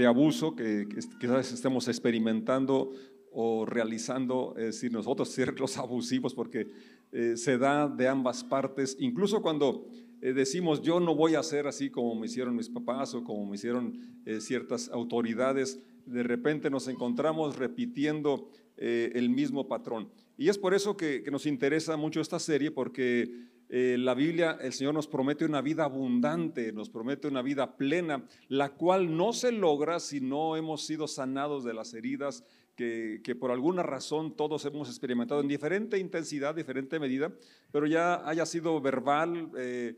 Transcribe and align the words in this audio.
de 0.00 0.06
abuso 0.06 0.56
que, 0.56 0.88
quizás 1.20 1.52
estemos 1.52 1.86
experimentando 1.86 2.90
o 3.32 3.66
realizando, 3.66 4.54
es 4.56 4.64
decir, 4.64 4.90
nosotros 4.90 5.28
ser 5.34 5.60
los 5.60 5.76
abusivos, 5.76 6.34
porque 6.34 6.70
eh, 7.12 7.36
se 7.36 7.58
da 7.58 7.86
de 7.86 8.08
ambas 8.08 8.42
partes, 8.42 8.96
incluso 8.98 9.42
cuando 9.42 9.86
eh, 10.22 10.32
decimos 10.32 10.80
yo 10.80 11.00
no 11.00 11.14
voy 11.14 11.34
a 11.34 11.40
hacer 11.40 11.66
así 11.66 11.90
como 11.90 12.14
me 12.14 12.26
hicieron 12.26 12.56
mis 12.56 12.70
papás 12.70 13.14
o 13.14 13.22
como 13.22 13.44
me 13.44 13.56
hicieron 13.56 14.22
eh, 14.24 14.40
ciertas 14.40 14.88
autoridades, 14.88 15.78
de 16.06 16.22
repente 16.22 16.70
nos 16.70 16.88
encontramos 16.88 17.56
repitiendo 17.56 18.50
el 18.78 19.28
mismo 19.28 19.68
patrón. 19.68 20.08
Y 20.38 20.48
es 20.48 20.56
por 20.56 20.72
eso 20.72 20.96
que 20.96 21.22
nos 21.30 21.44
interesa 21.44 21.98
mucho 21.98 22.22
esta 22.22 22.38
serie, 22.38 22.70
porque 22.70 23.50
eh, 23.72 23.96
la 23.96 24.14
Biblia, 24.14 24.58
el 24.60 24.72
Señor 24.72 24.94
nos 24.94 25.06
promete 25.06 25.44
una 25.44 25.62
vida 25.62 25.84
abundante, 25.84 26.72
nos 26.72 26.90
promete 26.90 27.28
una 27.28 27.40
vida 27.40 27.76
plena, 27.76 28.26
la 28.48 28.70
cual 28.70 29.16
no 29.16 29.32
se 29.32 29.52
logra 29.52 30.00
si 30.00 30.20
no 30.20 30.56
hemos 30.56 30.84
sido 30.84 31.06
sanados 31.06 31.62
de 31.62 31.72
las 31.72 31.94
heridas 31.94 32.44
que, 32.74 33.36
por 33.38 33.50
alguna 33.52 33.82
razón 33.82 34.34
todos 34.34 34.64
hemos 34.64 34.88
experimentado 34.88 35.42
en 35.42 35.48
diferente 35.48 35.98
intensidad, 35.98 36.54
diferente 36.54 36.98
medida, 36.98 37.30
pero 37.70 37.86
ya 37.86 38.26
haya 38.28 38.44
sido 38.44 38.80
verbal, 38.80 39.50
eh, 39.56 39.94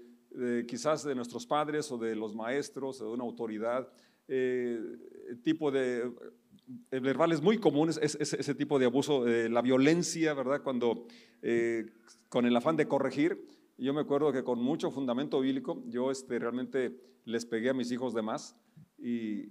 quizás 0.69 1.05
de 1.05 1.15
nuestros 1.15 1.47
padres 1.47 1.91
o 1.93 1.97
de 1.97 2.17
los 2.17 2.35
maestros 2.35 3.01
o 3.01 3.07
de 3.07 3.13
una 3.13 3.25
autoridad, 3.25 3.89
eh, 4.29 4.81
tipo 5.45 5.71
de 5.71 6.11
verbales 6.91 7.41
muy 7.41 7.59
comunes, 7.59 8.01
es, 8.03 8.17
ese 8.17 8.55
tipo 8.55 8.79
de 8.81 8.87
abuso, 8.87 9.25
la 9.27 9.63
violencia, 9.63 10.35
¿verdad? 10.35 10.63
Cuando 10.63 11.07
con 12.29 12.47
el 12.47 12.57
afán 12.57 12.77
de 12.77 12.89
corregir, 12.89 13.62
yo 13.85 13.95
me 13.95 14.01
acuerdo 14.01 14.33
que 14.33 14.45
con 14.45 14.61
mucho 14.61 14.91
fundamento 14.91 15.41
bíblico, 15.41 15.83
yo 15.87 16.11
este, 16.11 16.39
realmente 16.39 16.97
les 17.25 17.47
pegué 17.47 17.71
a 17.71 17.75
mis 17.75 17.91
hijos 17.91 18.15
de 18.15 18.23
más 18.23 18.57
y 18.99 19.49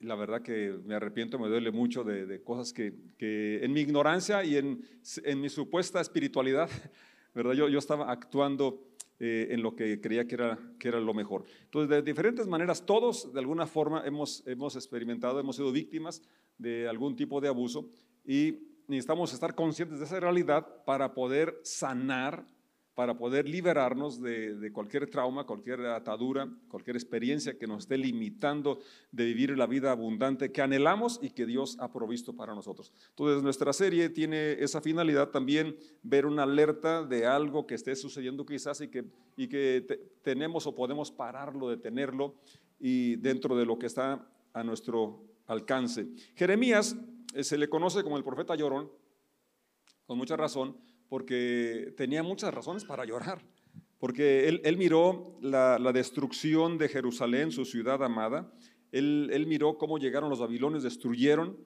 la 0.00 0.14
verdad 0.14 0.42
que 0.42 0.78
me 0.84 0.94
arrepiento, 0.94 1.38
me 1.38 1.48
duele 1.48 1.70
mucho 1.70 2.04
de, 2.04 2.42
cosas 2.42 2.72
que, 2.72 2.94
que, 3.18 3.64
en 3.64 3.72
mi 3.72 3.80
ignorancia 3.80 4.44
y 4.44 4.56
en, 4.56 4.84
en, 5.24 5.40
mi 5.40 5.48
supuesta 5.48 6.00
espiritualidad, 6.00 6.68
¿verdad? 7.34 7.52
Yo, 7.52 7.68
yo 7.68 7.78
estaba 7.78 8.10
actuando 8.10 8.88
eh, 9.20 9.48
en 9.50 9.62
lo 9.62 9.76
que 9.76 10.00
creía 10.00 10.26
que 10.26 10.34
era, 10.34 10.58
que 10.78 10.88
era 10.88 10.98
lo 10.98 11.14
mejor. 11.14 11.44
Entonces, 11.64 11.88
de 11.88 12.02
diferentes 12.02 12.48
maneras, 12.48 12.84
todos 12.84 13.32
de 13.32 13.38
alguna 13.38 13.66
forma 13.66 14.02
hemos, 14.04 14.42
hemos 14.46 14.74
experimentado, 14.74 15.38
hemos 15.38 15.56
sido 15.56 15.70
víctimas 15.70 16.22
de 16.58 16.88
algún 16.88 17.14
tipo 17.14 17.40
de 17.40 17.48
abuso 17.48 17.88
y 18.24 18.58
necesitamos 18.88 19.32
estar 19.32 19.54
conscientes 19.54 20.00
de 20.00 20.04
esa 20.04 20.18
realidad 20.18 20.84
para 20.84 21.14
poder 21.14 21.60
sanar 21.62 22.44
para 22.94 23.16
poder 23.16 23.48
liberarnos 23.48 24.20
de, 24.20 24.70
cualquier 24.72 25.08
trauma, 25.08 25.44
cualquier 25.44 25.80
atadura, 25.86 26.48
cualquier 26.68 26.96
experiencia 26.96 27.58
que 27.58 27.66
nos 27.66 27.84
esté 27.84 27.96
limitando 27.96 28.80
de 29.10 29.24
vivir 29.24 29.56
la 29.56 29.66
vida 29.66 29.92
abundante 29.92 30.52
que 30.52 30.60
anhelamos 30.60 31.18
y 31.22 31.30
que 31.30 31.46
Dios 31.46 31.76
ha 31.80 31.90
provisto 31.90 32.34
para 32.36 32.54
nosotros. 32.54 32.92
Entonces, 33.10 33.42
nuestra 33.42 33.72
serie 33.72 34.10
tiene 34.10 34.52
esa 34.52 34.82
finalidad 34.82 35.30
también, 35.30 35.76
ver 36.02 36.26
una 36.26 36.42
alerta 36.42 37.02
de 37.02 37.26
algo 37.26 37.66
que 37.66 37.74
esté 37.74 37.96
sucediendo 37.96 38.44
quizás 38.44 38.80
y 38.82 38.88
que, 38.88 39.04
y 39.36 39.48
que 39.48 39.86
tenemos 40.22 40.66
o 40.66 40.74
podemos 40.74 41.10
pararlo, 41.10 41.70
detenerlo 41.70 42.34
y 42.78 43.16
dentro 43.16 43.56
de 43.56 43.64
lo 43.64 43.78
que 43.78 43.86
está 43.86 44.28
a 44.52 44.62
nuestro 44.62 45.24
alcance. 45.46 46.08
Jeremías 46.34 46.96
eh, 47.34 47.44
se 47.44 47.56
le 47.56 47.68
conoce 47.68 48.02
como 48.02 48.18
el 48.18 48.24
profeta 48.24 48.54
llorón, 48.54 48.90
con 50.06 50.18
mucha 50.18 50.36
razón, 50.36 50.76
porque 51.12 51.92
tenía 51.94 52.22
muchas 52.22 52.54
razones 52.54 52.86
para 52.86 53.04
llorar, 53.04 53.42
porque 53.98 54.48
él, 54.48 54.76
miró 54.78 55.36
la, 55.42 55.92
destrucción 55.92 56.78
de 56.78 56.88
Jerusalén, 56.88 57.52
su 57.52 57.66
ciudad 57.66 58.02
amada, 58.02 58.50
él, 58.92 59.44
miró 59.46 59.76
cómo 59.76 59.98
llegaron 59.98 60.30
los 60.30 60.40
babilonios, 60.40 60.82
destruyeron, 60.82 61.58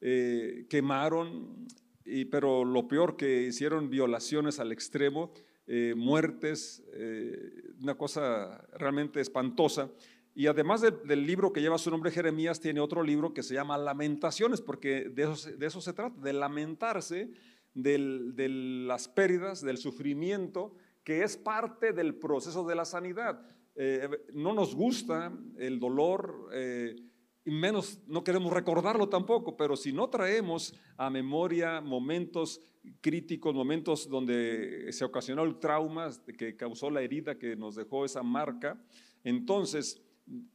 eh, 0.00 0.64
quemaron, 0.70 1.66
y, 2.06 2.24
pero 2.24 2.64
lo 2.64 2.88
peor 2.88 3.18
que 3.18 3.42
hicieron 3.42 3.90
violaciones 3.90 4.58
al 4.58 4.72
extremo, 4.72 5.34
eh, 5.66 5.92
muertes, 5.94 6.82
eh, 6.94 7.74
una 7.82 7.98
cosa 7.98 8.66
realmente 8.78 9.20
espantosa. 9.20 9.90
Y 10.34 10.46
además 10.46 10.80
del 10.80 11.26
libro 11.26 11.52
que 11.52 11.60
lleva 11.60 11.76
su 11.76 11.90
nombre 11.90 12.10
Jeremías, 12.10 12.58
tiene 12.58 12.80
otro 12.80 13.02
libro 13.02 13.34
que 13.34 13.42
se 13.42 13.52
llama 13.52 13.76
Lamentaciones, 13.76 14.62
porque 14.62 15.10
de 15.10 15.24
eso, 15.24 15.50
de 15.50 15.66
eso 15.66 15.82
se 15.82 15.92
trata, 15.92 16.18
de 16.22 16.32
lamentarse 16.32 17.30
de 17.74 18.48
las 18.48 19.08
pérdidas, 19.08 19.60
del 19.60 19.78
sufrimiento, 19.78 20.74
que 21.02 21.22
es 21.22 21.36
parte 21.36 21.92
del 21.92 22.14
proceso 22.14 22.64
de 22.64 22.74
la 22.74 22.84
sanidad. 22.84 23.44
Eh, 23.76 24.08
no 24.32 24.54
nos 24.54 24.74
gusta 24.74 25.32
el 25.58 25.80
dolor, 25.80 26.48
eh, 26.52 26.96
y 27.44 27.50
menos 27.50 28.00
no 28.06 28.24
queremos 28.24 28.52
recordarlo 28.52 29.08
tampoco, 29.08 29.56
pero 29.56 29.76
si 29.76 29.92
no 29.92 30.08
traemos 30.08 30.74
a 30.96 31.10
memoria 31.10 31.80
momentos 31.80 32.60
críticos, 33.00 33.54
momentos 33.54 34.08
donde 34.08 34.92
se 34.92 35.04
ocasionó 35.04 35.42
el 35.42 35.58
trauma 35.58 36.10
que 36.38 36.56
causó 36.56 36.90
la 36.90 37.02
herida 37.02 37.38
que 37.38 37.56
nos 37.56 37.74
dejó 37.74 38.04
esa 38.04 38.22
marca, 38.22 38.80
entonces, 39.24 40.00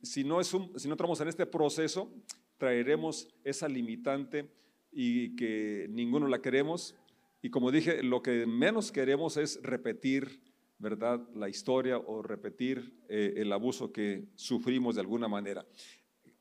si 0.02 0.24
no, 0.24 0.40
es 0.40 0.48
si 0.48 0.88
no 0.88 0.94
entramos 0.94 1.20
en 1.22 1.28
este 1.28 1.46
proceso, 1.46 2.12
traeremos 2.58 3.28
esa 3.44 3.68
limitante 3.68 4.50
y 4.92 5.36
que 5.36 5.88
ninguno 5.90 6.28
la 6.28 6.42
queremos 6.42 6.96
y 7.42 7.50
como 7.50 7.72
dije, 7.72 8.04
lo 8.04 8.22
que 8.22 8.46
menos 8.46 8.92
queremos 8.92 9.38
es 9.38 9.62
repetir, 9.64 10.44
¿verdad?, 10.78 11.22
la 11.34 11.48
historia 11.48 11.98
o 11.98 12.22
repetir 12.22 12.94
eh, 13.08 13.36
el 13.38 13.52
abuso 13.54 13.92
que 13.92 14.28
sufrimos 14.36 14.96
de 14.96 15.02
alguna 15.02 15.28
manera. 15.28 15.66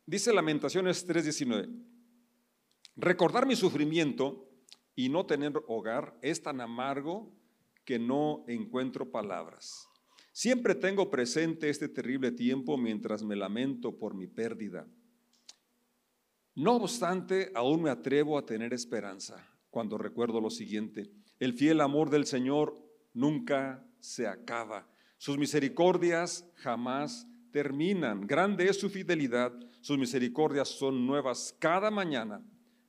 Dice 0.06 0.32
Lamentaciones 0.32 1.06
3:19, 1.06 1.68
recordar 2.96 3.46
mi 3.46 3.54
sufrimiento 3.54 4.48
y 4.96 5.08
no 5.08 5.26
tener 5.26 5.52
hogar 5.68 6.18
es 6.20 6.42
tan 6.42 6.60
amargo 6.60 7.32
que 7.84 7.98
no 7.98 8.44
encuentro 8.48 9.10
palabras. 9.10 9.88
Siempre 10.32 10.74
tengo 10.74 11.10
presente 11.10 11.68
este 11.68 11.88
terrible 11.88 12.32
tiempo 12.32 12.76
mientras 12.76 13.22
me 13.22 13.36
lamento 13.36 13.96
por 13.96 14.14
mi 14.14 14.26
pérdida. 14.26 14.86
No 16.54 16.76
obstante, 16.76 17.52
aún 17.54 17.82
me 17.82 17.90
atrevo 17.90 18.36
a 18.36 18.44
tener 18.44 18.74
esperanza 18.74 19.57
cuando 19.70 19.98
recuerdo 19.98 20.40
lo 20.40 20.50
siguiente. 20.50 21.10
El 21.38 21.54
fiel 21.54 21.80
amor 21.80 22.10
del 22.10 22.26
Señor 22.26 22.74
nunca 23.12 23.86
se 24.00 24.26
acaba. 24.26 24.88
Sus 25.18 25.38
misericordias 25.38 26.48
jamás 26.56 27.26
terminan. 27.50 28.26
Grande 28.26 28.68
es 28.68 28.78
su 28.78 28.90
fidelidad. 28.90 29.52
Sus 29.80 29.98
misericordias 29.98 30.68
son 30.68 31.06
nuevas 31.06 31.54
cada 31.58 31.90
mañana. 31.90 32.44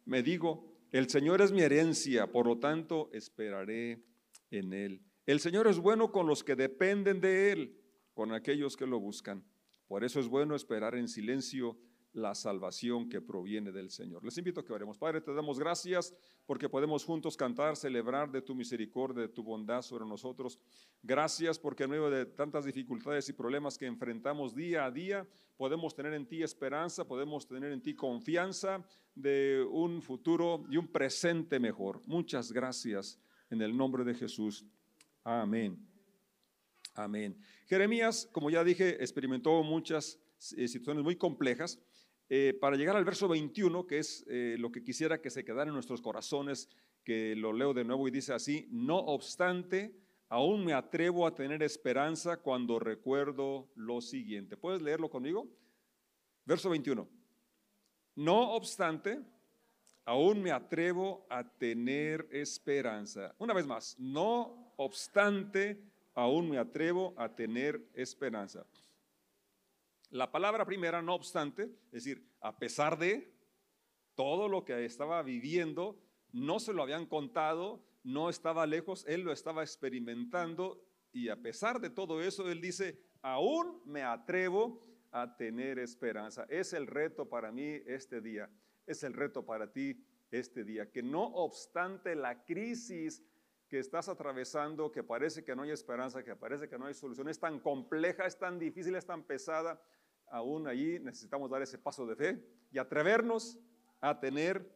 Me 0.06 0.24
digo, 0.24 0.70
el 0.92 1.10
Señor 1.10 1.42
es 1.42 1.52
mi 1.52 1.62
herencia, 1.62 2.32
por 2.32 2.48
lo 2.48 2.58
tanto 2.60 3.10
esperaré 3.14 4.04
en 4.52 4.74
Él. 4.74 5.02
El 5.26 5.40
Señor 5.40 5.68
es 5.68 5.78
bueno 5.78 6.12
con 6.12 6.26
los 6.26 6.44
que 6.44 6.56
dependen 6.56 7.22
de 7.22 7.52
Él, 7.52 7.78
con 8.14 8.34
aquellos 8.34 8.76
que 8.76 8.88
lo 8.88 9.00
buscan. 9.00 9.44
Por 9.88 10.04
eso 10.04 10.20
es 10.20 10.28
bueno 10.28 10.56
esperar 10.56 10.96
en 10.96 11.08
silencio 11.08 11.78
la 12.14 12.34
salvación 12.34 13.10
que 13.10 13.22
proviene 13.22 13.72
del 13.72 13.92
Señor. 13.92 14.24
Les 14.24 14.38
invito 14.38 14.60
a 14.60 14.66
que 14.66 14.74
oremos. 14.74 14.98
Padre, 14.98 15.22
te 15.22 15.34
damos 15.34 15.60
gracias 15.60 16.14
porque 16.46 16.70
podemos 16.70 17.04
juntos 17.04 17.38
cantar, 17.38 17.76
celebrar 17.76 18.32
de 18.32 18.42
tu 18.42 18.56
misericordia, 18.56 19.22
de 19.22 19.30
tu 19.30 19.44
bondad 19.44 19.82
sobre 19.82 20.06
nosotros. 20.06 20.60
Gracias 21.04 21.60
porque 21.60 21.84
en 21.84 21.92
medio 21.92 22.10
de 22.10 22.26
tantas 22.26 22.66
dificultades 22.66 23.30
y 23.30 23.34
problemas 23.34 23.78
que 23.78 23.86
enfrentamos 23.86 24.56
día 24.56 24.86
a 24.86 24.92
día, 24.92 25.28
podemos 25.58 25.94
tener 25.94 26.14
en 26.14 26.26
ti 26.26 26.42
esperanza, 26.42 27.06
podemos 27.06 27.48
tener 27.48 27.72
en 27.72 27.82
ti 27.82 27.94
confianza 27.94 28.84
de 29.14 29.66
un 29.70 30.02
futuro 30.02 30.66
y 30.70 30.78
un 30.78 30.88
presente 30.88 31.60
mejor. 31.60 32.02
Muchas 32.08 32.52
gracias 32.52 33.20
en 33.50 33.62
el 33.62 33.76
nombre 33.76 34.04
de 34.04 34.16
Jesús. 34.16 34.66
Amén. 35.24 35.86
Amén. 36.96 37.38
Jeremías, 37.68 38.28
como 38.32 38.50
ya 38.50 38.64
dije, 38.64 39.02
experimentó 39.02 39.62
muchas 39.64 40.20
eh, 40.58 40.68
situaciones 40.68 41.04
muy 41.04 41.16
complejas 41.16 41.80
eh, 42.30 42.56
para 42.60 42.76
llegar 42.76 42.96
al 42.96 43.06
verso 43.06 43.28
21, 43.28 43.88
que 43.88 43.98
es 43.98 44.24
eh, 44.30 44.56
lo 44.60 44.72
que 44.72 44.84
quisiera 44.84 45.20
que 45.20 45.32
se 45.32 45.44
quedara 45.44 45.70
en 45.70 45.74
nuestros 45.74 46.02
corazones, 46.02 46.70
que 47.04 47.36
lo 47.36 47.52
leo 47.52 47.74
de 47.74 47.84
nuevo 47.84 48.08
y 48.08 48.12
dice 48.12 48.34
así, 48.34 48.68
no 48.70 48.98
obstante, 48.98 49.96
aún 50.28 50.64
me 50.64 50.74
atrevo 50.74 51.26
a 51.26 51.34
tener 51.34 51.64
esperanza 51.64 52.38
cuando 52.38 52.78
recuerdo 52.78 53.72
lo 53.76 54.00
siguiente. 54.00 54.58
¿Puedes 54.58 54.84
leerlo 54.84 55.10
conmigo? 55.10 55.48
Verso 56.46 56.70
21. 56.70 57.10
No 58.16 58.52
obstante, 58.52 59.22
aún 60.06 60.42
me 60.42 60.52
atrevo 60.52 61.26
a 61.30 61.44
tener 61.44 62.28
esperanza. 62.32 63.34
Una 63.40 63.56
vez 63.56 63.66
más, 63.66 63.98
no 63.98 64.74
obstante, 64.78 65.82
aún 66.14 66.50
me 66.50 66.60
atrevo 66.60 67.16
a 67.18 67.34
tener 67.36 67.90
esperanza. 67.94 68.66
La 70.12 70.32
palabra 70.32 70.66
primera, 70.66 71.04
no 71.04 71.14
obstante, 71.14 71.70
es 71.92 72.04
decir, 72.04 72.28
a 72.42 72.58
pesar 72.58 72.98
de 72.98 73.32
todo 74.16 74.48
lo 74.48 74.66
que 74.66 74.84
estaba 74.84 75.22
viviendo, 75.22 76.02
no 76.32 76.60
se 76.60 76.74
lo 76.74 76.82
habían 76.82 77.06
contado, 77.06 77.86
no 78.04 78.30
estaba 78.30 78.66
lejos, 78.66 79.06
él 79.08 79.22
lo 79.22 79.32
estaba 79.32 79.62
experimentando 79.62 80.84
y 81.12 81.30
a 81.30 81.36
pesar 81.36 81.80
de 81.80 81.92
todo 81.92 82.24
eso, 82.24 82.50
él 82.50 82.60
dice, 82.60 83.00
aún 83.22 83.82
me 83.86 84.02
atrevo 84.02 84.84
a 85.12 85.38
tener 85.38 85.78
esperanza. 85.78 86.46
Es 86.50 86.74
el 86.74 86.88
reto 86.88 87.30
para 87.30 87.52
mí 87.52 87.82
este 87.86 88.20
día, 88.20 88.50
es 88.88 89.04
el 89.04 89.14
reto 89.14 89.46
para 89.46 89.72
ti 89.72 90.04
este 90.32 90.64
día, 90.64 90.92
que 90.92 91.04
no 91.04 91.24
obstante 91.24 92.16
la 92.16 92.46
crisis 92.46 93.24
que 93.70 93.80
estás 93.80 94.10
atravesando, 94.10 94.92
que 94.92 95.04
parece 95.04 95.44
que 95.44 95.56
no 95.56 95.62
hay 95.62 95.72
esperanza, 95.72 96.24
que 96.24 96.36
parece 96.36 96.68
que 96.68 96.78
no 96.78 96.88
hay 96.88 96.94
solución, 96.96 97.30
es 97.30 97.40
tan 97.40 97.60
compleja, 97.60 98.26
es 98.26 98.38
tan 98.38 98.58
difícil, 98.58 98.96
es 98.96 99.06
tan 99.06 99.24
pesada, 99.24 99.82
aún 100.28 100.68
allí 100.68 101.00
necesitamos 101.00 101.50
dar 101.50 101.62
ese 101.62 101.78
paso 101.78 102.06
de 102.08 102.16
fe 102.16 102.44
y 102.72 102.80
atrevernos 102.80 103.60
a 104.02 104.20
tener 104.20 104.76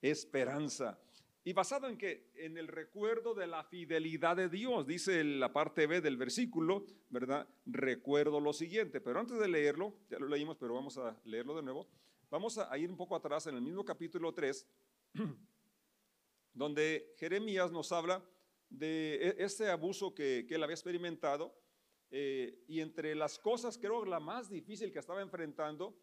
esperanza. 0.00 0.98
Y 1.44 1.52
basado 1.52 1.88
en 1.88 1.96
que 1.96 2.30
en 2.34 2.58
el 2.58 2.68
recuerdo 2.68 3.34
de 3.34 3.46
la 3.46 3.64
fidelidad 3.64 4.36
de 4.36 4.48
Dios, 4.48 4.86
dice 4.86 5.24
la 5.24 5.52
parte 5.52 5.86
B 5.86 6.00
del 6.00 6.16
versículo, 6.16 6.86
¿verdad? 7.08 7.48
Recuerdo 7.66 8.38
lo 8.38 8.52
siguiente, 8.52 9.00
pero 9.00 9.18
antes 9.18 9.38
de 9.38 9.48
leerlo, 9.48 9.94
ya 10.10 10.18
lo 10.18 10.28
leímos, 10.28 10.56
pero 10.58 10.74
vamos 10.74 10.98
a 10.98 11.18
leerlo 11.24 11.56
de 11.56 11.62
nuevo. 11.62 11.88
Vamos 12.30 12.58
a 12.58 12.76
ir 12.76 12.90
un 12.90 12.96
poco 12.96 13.16
atrás 13.16 13.46
en 13.46 13.54
el 13.54 13.62
mismo 13.62 13.84
capítulo 13.84 14.34
3, 14.34 14.68
donde 16.58 17.14
Jeremías 17.16 17.70
nos 17.70 17.92
habla 17.92 18.22
de 18.68 19.14
e-, 19.14 19.44
ese 19.44 19.70
abuso 19.70 20.12
que, 20.14 20.44
él 20.48 20.62
había 20.62 20.74
experimentado 20.74 21.56
eh, 22.10 22.64
y 22.66 22.80
entre 22.80 23.14
las 23.14 23.38
cosas, 23.38 23.78
creo 23.78 24.04
la 24.04 24.18
más 24.18 24.50
difícil 24.50 24.92
que 24.92 24.98
estaba 24.98 25.22
enfrentando 25.22 25.96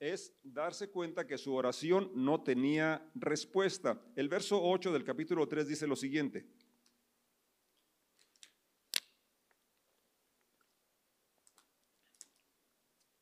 es 0.00 0.32
darse 0.42 0.90
cuenta 0.90 1.26
que 1.26 1.36
su 1.36 1.54
oración 1.54 2.10
no 2.14 2.42
tenía 2.42 3.10
respuesta. 3.14 4.00
El 4.16 4.28
verso 4.28 4.62
8 4.62 4.92
del 4.92 5.04
capítulo 5.04 5.46
3 5.46 5.68
dice 5.68 5.86
lo 5.86 5.96
siguiente. 5.96 6.46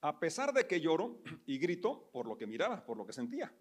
A 0.03 0.21
pesar 0.21 0.53
de 0.53 0.69
que 0.69 0.81
lloro 0.81 1.21
y 1.47 1.59
grito 1.59 2.11
por 2.13 2.29
lo 2.29 2.37
que 2.37 2.47
miraba, 2.47 2.85
por 2.85 2.97
lo 2.97 3.05
que 3.05 3.13
sentía. 3.13 3.53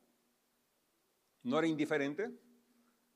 No 1.41 1.57
era 1.57 1.67
indiferente. 1.67 2.29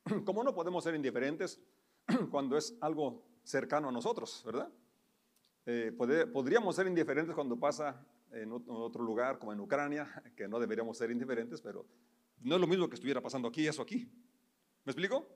¿Cómo 0.26 0.44
no 0.44 0.54
podemos 0.54 0.84
ser 0.84 0.96
indiferentes 0.96 1.60
cuando 2.32 2.58
es 2.58 2.78
algo 2.82 3.24
cercano 3.44 3.90
a 3.90 3.92
nosotros, 3.92 4.44
verdad? 4.46 4.72
Eh, 5.66 5.92
podríamos 6.32 6.76
ser 6.76 6.88
indiferentes 6.88 7.36
cuando 7.36 7.60
pasa 7.60 8.06
en 8.32 8.52
otro 8.52 9.04
lugar, 9.04 9.40
como 9.40 9.54
en 9.54 9.60
Ucrania, 9.60 10.08
que 10.36 10.48
no 10.48 10.60
deberíamos 10.60 10.98
ser 10.98 11.12
indiferentes, 11.12 11.62
pero 11.62 11.86
no 12.40 12.56
es 12.56 12.62
lo 12.62 12.68
mismo 12.68 12.88
que 12.88 12.96
estuviera 12.96 13.22
pasando 13.22 13.48
aquí, 13.48 13.68
eso 13.68 13.82
aquí. 13.82 14.10
¿Me 14.86 14.92
explico? 14.92 15.28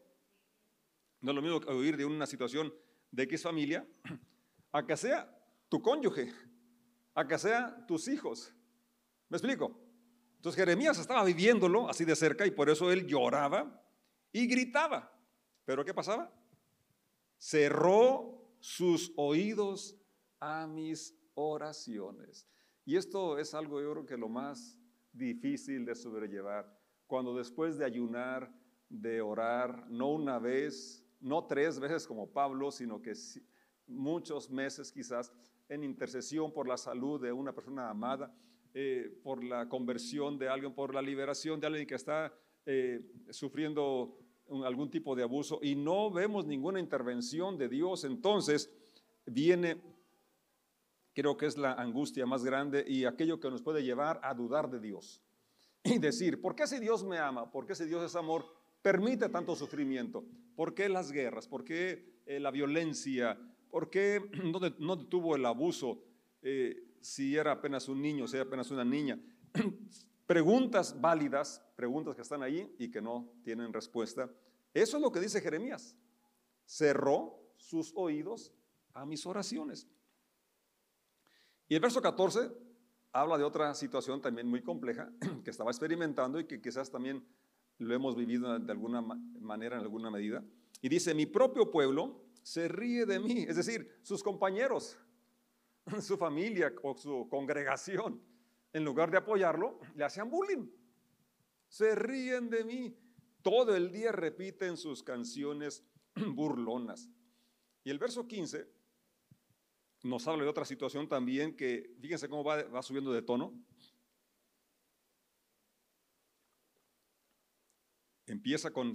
No 1.22 1.32
es 1.32 1.36
lo 1.36 1.42
mismo 1.42 1.60
que 1.60 1.72
oír 1.72 1.98
de 1.98 2.06
una 2.06 2.26
situación 2.26 2.74
de 3.12 3.24
X 3.24 3.44
familia, 3.44 3.86
a 4.72 4.86
que 4.86 4.98
sea 4.98 5.30
tu 5.70 5.82
cónyuge, 5.82 6.32
a 7.14 7.28
que 7.28 7.38
sea 7.38 7.86
tus 7.88 8.08
hijos. 8.08 8.54
¿Me 9.30 9.38
explico? 9.38 9.80
Entonces 10.38 10.60
Jeremías 10.60 10.98
estaba 11.00 11.24
viviéndolo 11.24 11.90
así 11.90 12.06
de 12.06 12.16
cerca 12.16 12.46
y 12.46 12.52
por 12.52 12.70
eso 12.70 12.92
él 12.92 13.06
lloraba 13.08 13.84
y 14.34 14.48
gritaba. 14.48 15.10
Pero 15.64 15.86
¿qué 15.86 15.94
pasaba? 15.94 16.34
Cerró 17.38 18.44
sus 18.60 19.14
oídos 19.16 19.96
a 20.40 20.68
mis 20.68 21.16
oraciones. 21.36 22.48
Y 22.86 22.98
esto 22.98 23.38
es 23.38 23.54
algo, 23.54 23.82
yo 23.82 23.92
creo 23.92 24.06
que 24.06 24.18
lo 24.18 24.28
más 24.28 24.78
difícil 25.14 25.86
de 25.86 25.96
sobrellevar. 25.96 26.78
Cuando 27.08 27.36
después 27.36 27.78
de 27.78 27.86
ayunar, 27.86 28.54
de 28.90 29.22
orar, 29.22 29.90
no 29.90 30.12
una 30.12 30.40
vez, 30.40 31.06
no 31.22 31.46
tres 31.46 31.80
veces 31.80 32.06
como 32.06 32.30
Pablo, 32.30 32.72
sino 32.72 33.02
que 33.02 33.14
muchos 33.88 34.50
meses 34.50 34.92
quizás 34.92 35.32
en 35.70 35.84
intercesión 35.84 36.52
por 36.52 36.68
la 36.68 36.78
salud 36.78 37.22
de 37.22 37.32
una 37.32 37.54
persona 37.54 37.90
amada, 37.90 38.34
eh, 38.74 39.20
por 39.24 39.44
la 39.44 39.70
conversión 39.70 40.38
de 40.38 40.50
alguien, 40.50 40.74
por 40.74 40.94
la 40.94 41.02
liberación 41.02 41.60
de 41.60 41.68
alguien 41.68 41.88
que 41.88 41.96
está 41.96 42.34
eh, 42.66 43.02
sufriendo 43.30 44.18
algún 44.66 44.90
tipo 44.90 45.16
de 45.16 45.24
abuso 45.24 45.60
y 45.62 45.76
no 45.76 46.12
vemos 46.12 46.46
ninguna 46.46 46.80
intervención 46.80 47.58
de 47.58 47.70
Dios, 47.70 48.04
entonces 48.04 48.70
viene 49.26 49.82
creo 51.14 51.38
que 51.38 51.46
es 51.46 51.58
la 51.58 51.74
angustia 51.74 52.26
más 52.26 52.44
grande 52.44 52.84
y 52.88 53.06
aquello 53.06 53.40
que 53.40 53.50
nos 53.50 53.62
puede 53.62 53.84
llevar 53.84 54.20
a 54.24 54.34
dudar 54.34 54.70
de 54.70 54.80
Dios. 54.80 55.22
Y 55.84 56.00
decir, 56.00 56.42
¿por 56.42 56.56
qué 56.56 56.66
si 56.66 56.80
Dios 56.80 57.04
me 57.04 57.18
ama? 57.18 57.52
¿Por 57.52 57.66
qué 57.66 57.76
si 57.76 57.86
Dios 57.86 58.04
es 58.04 58.16
amor? 58.16 58.46
Permite 58.82 59.30
tanto 59.30 59.56
sufrimiento. 59.56 60.26
¿Por 60.56 60.74
qué 60.74 60.90
las 60.90 61.12
guerras? 61.12 61.48
¿Por 61.48 61.64
qué 61.64 62.22
eh, 62.26 62.40
la 62.40 62.52
violencia? 62.52 63.38
¿Por 63.70 63.90
qué 63.90 64.22
no, 64.80 64.96
detuvo 64.96 65.36
el 65.36 65.46
abuso 65.46 66.04
eh, 66.42 66.96
si 67.02 67.36
era 67.36 67.52
apenas 67.54 67.88
un 67.90 68.02
niño, 68.02 68.28
si 68.28 68.38
era 68.38 68.46
apenas 68.46 68.72
una 68.72 68.86
niña? 68.86 69.20
preguntas 70.26 71.00
válidas, 71.00 71.64
preguntas 71.76 72.16
que 72.16 72.22
están 72.22 72.44
ahí 72.44 72.74
y 72.80 72.90
que 72.90 73.02
no 73.02 73.32
tienen 73.44 73.74
respuesta. 73.74 74.30
Eso 74.74 74.98
es 74.98 75.04
lo 75.04 75.12
que 75.12 75.20
dice 75.20 75.42
Jeremías. 75.42 75.96
Cerró 76.66 77.54
sus 77.58 77.92
oídos 77.96 78.54
a 78.94 79.06
mis 79.06 79.26
oraciones. 79.26 79.88
Y 81.68 81.76
el 81.76 81.82
verso 81.82 82.02
14 82.02 82.52
habla 83.12 83.38
de 83.38 83.44
otra 83.44 83.74
situación 83.76 84.22
también 84.22 84.48
muy 84.48 84.62
compleja 84.62 85.12
que 85.44 85.50
estaba 85.50 85.72
experimentando 85.72 86.40
y 86.40 86.46
que 86.46 86.62
quizás 86.62 86.90
también 86.90 87.26
lo 87.78 87.94
hemos 87.94 88.16
vivido 88.16 88.58
de 88.60 88.72
alguna 88.72 89.02
manera, 89.02 89.78
en 89.78 89.84
alguna 89.84 90.10
medida. 90.10 90.44
Y 90.82 90.90
dice, 90.90 91.14
mi 91.14 91.26
propio 91.26 91.72
pueblo 91.72 92.24
se 92.42 92.68
ríe 92.68 93.06
de 93.06 93.20
mí, 93.20 93.46
es 93.48 93.56
decir, 93.56 94.00
sus 94.02 94.22
compañeros, 94.22 94.98
su 96.02 96.18
familia 96.18 96.74
o 96.82 96.96
su 96.96 97.28
congregación, 97.30 98.22
en 98.74 98.84
lugar 98.84 99.12
de 99.12 99.18
apoyarlo, 99.18 99.80
le 99.96 100.04
hacían 100.04 100.30
bullying. 100.30 100.68
Se 101.68 101.96
ríen 101.96 102.50
de 102.50 102.64
mí. 102.66 102.98
Todo 103.44 103.76
el 103.76 103.92
día 103.92 104.12
repiten 104.12 104.78
sus 104.78 105.04
canciones 105.04 105.84
burlonas. 106.16 107.10
Y 107.84 107.92
el 107.92 108.00
verso 108.00 108.28
15 108.28 108.68
nos 110.04 110.28
habla 110.28 110.44
de 110.44 110.50
otra 110.50 110.66
situación 110.66 111.08
también 111.08 111.56
que, 111.56 111.96
fíjense 112.02 112.28
cómo 112.28 112.44
va, 112.44 112.82
subiendo 112.82 113.14
de 113.14 113.22
tono. 113.22 113.54
Empieza 118.26 118.72
con 118.72 118.94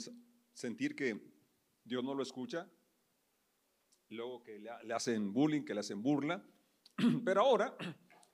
sentir 0.54 0.96
que 0.96 1.20
Dios 1.84 2.02
no 2.02 2.14
lo 2.14 2.22
escucha, 2.22 2.68
luego 4.08 4.42
que 4.42 4.58
le 4.58 4.94
hacen 4.94 5.32
bullying, 5.32 5.62
que 5.62 5.74
le 5.74 5.80
hacen 5.80 6.02
burla, 6.02 6.44
pero 7.24 7.42
ahora 7.42 7.76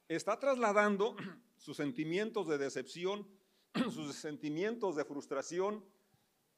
está 0.08 0.38
trasladando 0.38 1.16
sus 1.56 1.76
sentimientos 1.76 2.48
de 2.48 2.58
decepción, 2.58 3.28
sus 3.90 4.14
sentimientos 4.14 4.96
de 4.96 5.04
frustración, 5.04 5.84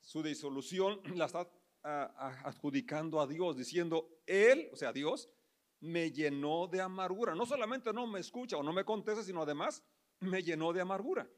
su 0.00 0.22
disolución, 0.22 1.00
la 1.16 1.26
está 1.26 1.48
adjudicando 1.82 3.20
a 3.20 3.26
Dios, 3.28 3.56
diciendo, 3.56 4.08
Él, 4.26 4.68
o 4.72 4.76
sea, 4.76 4.92
Dios, 4.92 5.30
me 5.80 6.10
llenó 6.10 6.66
de 6.66 6.80
amargura. 6.80 7.34
No 7.34 7.46
solamente 7.46 7.92
no 7.92 8.06
me 8.06 8.18
escucha 8.18 8.56
o 8.56 8.62
no 8.62 8.72
me 8.72 8.84
contesta, 8.84 9.22
sino 9.22 9.42
además 9.42 9.84
me 10.20 10.42
llenó 10.42 10.72
de 10.72 10.80
amargura. 10.80 11.30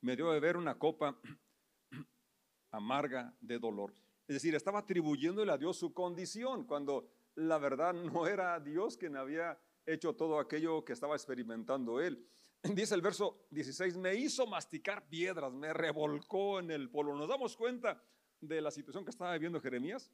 Me 0.00 0.16
dio 0.16 0.26
de 0.26 0.40
beber 0.40 0.56
una 0.56 0.76
copa 0.76 1.20
amarga 2.72 3.34
de 3.40 3.58
dolor. 3.58 3.94
Es 4.26 4.34
decir, 4.34 4.54
estaba 4.54 4.80
atribuyéndole 4.80 5.52
a 5.52 5.58
Dios 5.58 5.78
su 5.78 5.94
condición, 5.94 6.64
cuando 6.66 7.08
la 7.36 7.58
verdad 7.58 7.94
no 7.94 8.26
era 8.26 8.58
Dios 8.58 8.96
quien 8.96 9.16
había 9.16 9.58
hecho 9.86 10.14
todo 10.14 10.38
aquello 10.38 10.84
que 10.84 10.92
estaba 10.92 11.14
experimentando 11.14 12.00
él. 12.00 12.26
Dice 12.62 12.94
el 12.94 13.02
verso 13.02 13.46
16, 13.50 13.96
me 13.96 14.14
hizo 14.14 14.46
masticar 14.46 15.08
piedras, 15.08 15.52
me 15.52 15.72
revolcó 15.72 16.58
en 16.58 16.70
el 16.70 16.90
polvo. 16.90 17.14
¿Nos 17.14 17.28
damos 17.28 17.56
cuenta 17.56 18.02
de 18.40 18.60
la 18.60 18.70
situación 18.70 19.04
que 19.04 19.10
estaba 19.10 19.32
viviendo 19.32 19.60
Jeremías? 19.60 20.10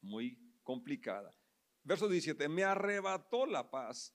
Muy 0.00 0.38
complicada. 0.62 1.34
Verso 1.82 2.08
17, 2.08 2.48
me 2.48 2.64
arrebató 2.64 3.46
la 3.46 3.70
paz. 3.70 4.14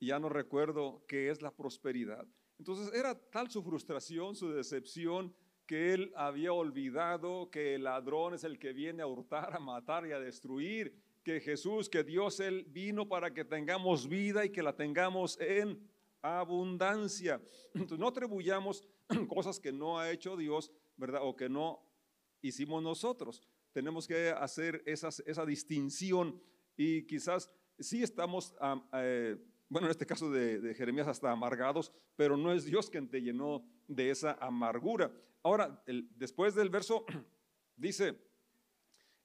Ya 0.00 0.18
no 0.18 0.28
recuerdo 0.28 1.04
qué 1.08 1.30
es 1.30 1.40
la 1.40 1.54
prosperidad. 1.54 2.26
Entonces 2.58 2.92
era 2.94 3.18
tal 3.30 3.50
su 3.50 3.62
frustración, 3.62 4.34
su 4.34 4.50
decepción, 4.50 5.34
que 5.66 5.92
él 5.92 6.12
había 6.16 6.52
olvidado 6.52 7.50
que 7.50 7.74
el 7.74 7.84
ladrón 7.84 8.34
es 8.34 8.44
el 8.44 8.58
que 8.58 8.72
viene 8.72 9.02
a 9.02 9.06
hurtar, 9.06 9.54
a 9.54 9.58
matar 9.58 10.06
y 10.06 10.12
a 10.12 10.20
destruir, 10.20 10.96
que 11.26 11.40
Jesús, 11.40 11.88
que 11.88 12.04
Dios, 12.04 12.38
Él 12.38 12.64
vino 12.68 13.08
para 13.08 13.34
que 13.34 13.44
tengamos 13.44 14.08
vida 14.08 14.44
y 14.44 14.50
que 14.50 14.62
la 14.62 14.76
tengamos 14.76 15.36
en 15.40 15.76
abundancia. 16.22 17.42
Entonces 17.74 17.98
no 17.98 18.06
atribuyamos 18.06 18.86
cosas 19.28 19.58
que 19.58 19.72
no 19.72 19.98
ha 19.98 20.12
hecho 20.12 20.36
Dios, 20.36 20.70
¿verdad? 20.96 21.22
O 21.24 21.34
que 21.34 21.48
no 21.48 21.82
hicimos 22.42 22.80
nosotros. 22.80 23.42
Tenemos 23.72 24.06
que 24.06 24.28
hacer 24.28 24.84
esa 24.86 25.44
distinción 25.44 26.40
y 26.76 27.02
quizás 27.06 27.50
sí 27.80 28.04
estamos, 28.04 28.54
eh, 28.92 29.36
bueno, 29.68 29.88
en 29.88 29.90
este 29.90 30.06
caso 30.06 30.30
de, 30.30 30.74
Jeremías, 30.76 31.08
hasta 31.08 31.32
amargados, 31.32 31.92
pero 32.14 32.36
no 32.36 32.52
es 32.52 32.66
Dios 32.66 32.88
quien 32.88 33.10
te 33.10 33.20
llenó 33.20 33.68
de 33.88 34.10
esa 34.10 34.38
amargura. 34.40 35.10
Ahora, 35.42 35.82
después 36.14 36.54
del 36.54 36.70
verso, 36.70 37.04
dice 37.76 38.16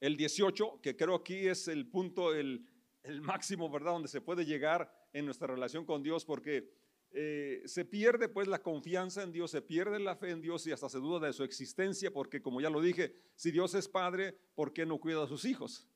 el 0.02 0.18
18, 0.18 0.82
que 0.82 0.98
creo 0.98 1.16
aquí 1.16 1.48
es 1.48 1.68
el 1.68 1.88
punto, 1.88 2.34
el, 2.34 2.68
máximo, 3.22 3.70
¿verdad?, 3.70 3.94
donde 3.94 4.08
se 4.08 4.20
puede 4.20 4.46
llegar 4.46 4.92
en 5.14 5.26
nuestra 5.26 5.48
relación 5.48 5.86
con 5.86 6.04
Dios 6.04 6.26
porque 6.26 6.70
eh, 7.12 7.62
se 7.66 7.86
pierde 7.86 8.30
pues 8.30 8.48
la 8.48 8.62
confianza 8.62 9.24
en 9.24 9.32
Dios, 9.32 9.52
se 9.52 9.62
pierde 9.62 10.00
la 10.00 10.16
fe 10.16 10.32
en 10.32 10.42
Dios 10.42 10.68
y 10.68 10.72
hasta 10.72 10.90
se 10.90 11.00
duda 11.00 11.26
de 11.26 11.34
su 11.34 11.44
existencia 11.44 12.12
porque 12.12 12.42
como 12.42 12.62
ya 12.62 12.70
lo 12.70 12.82
dije, 12.82 13.16
si 13.36 13.52
Dios 13.52 13.74
es 13.74 13.88
padre, 13.88 14.38
¿por 14.54 14.72
qué 14.72 14.86
no 14.86 15.00
cuida 15.00 15.24
a 15.24 15.28
sus 15.28 15.46
hijos? 15.46 15.88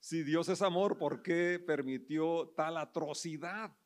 Si 0.00 0.22
Dios 0.22 0.48
es 0.48 0.62
amor, 0.62 0.98
¿por 0.98 1.22
qué 1.22 1.62
permitió 1.64 2.52
tal 2.56 2.76
atrocidad? 2.76 3.76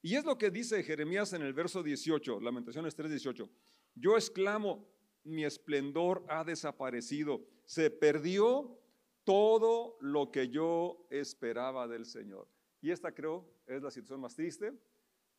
Y 0.00 0.14
es 0.14 0.24
lo 0.24 0.38
que 0.38 0.50
dice 0.50 0.82
Jeremías 0.82 1.32
en 1.32 1.42
el 1.42 1.52
verso 1.52 1.82
18, 1.82 2.40
Lamentaciones 2.40 2.96
3:18. 2.96 3.50
Yo 3.94 4.16
exclamo, 4.16 4.88
mi 5.28 5.44
esplendor 5.44 6.24
ha 6.28 6.44
desaparecido, 6.44 7.44
se 7.64 7.90
perdió 7.90 8.78
todo 9.24 9.98
lo 10.00 10.30
que 10.30 10.48
yo 10.48 11.06
esperaba 11.10 11.86
del 11.86 12.06
Señor. 12.06 12.48
Y 12.80 12.90
esta 12.90 13.12
creo 13.12 13.46
es 13.66 13.82
la 13.82 13.90
situación 13.90 14.20
más 14.20 14.34
triste, 14.34 14.72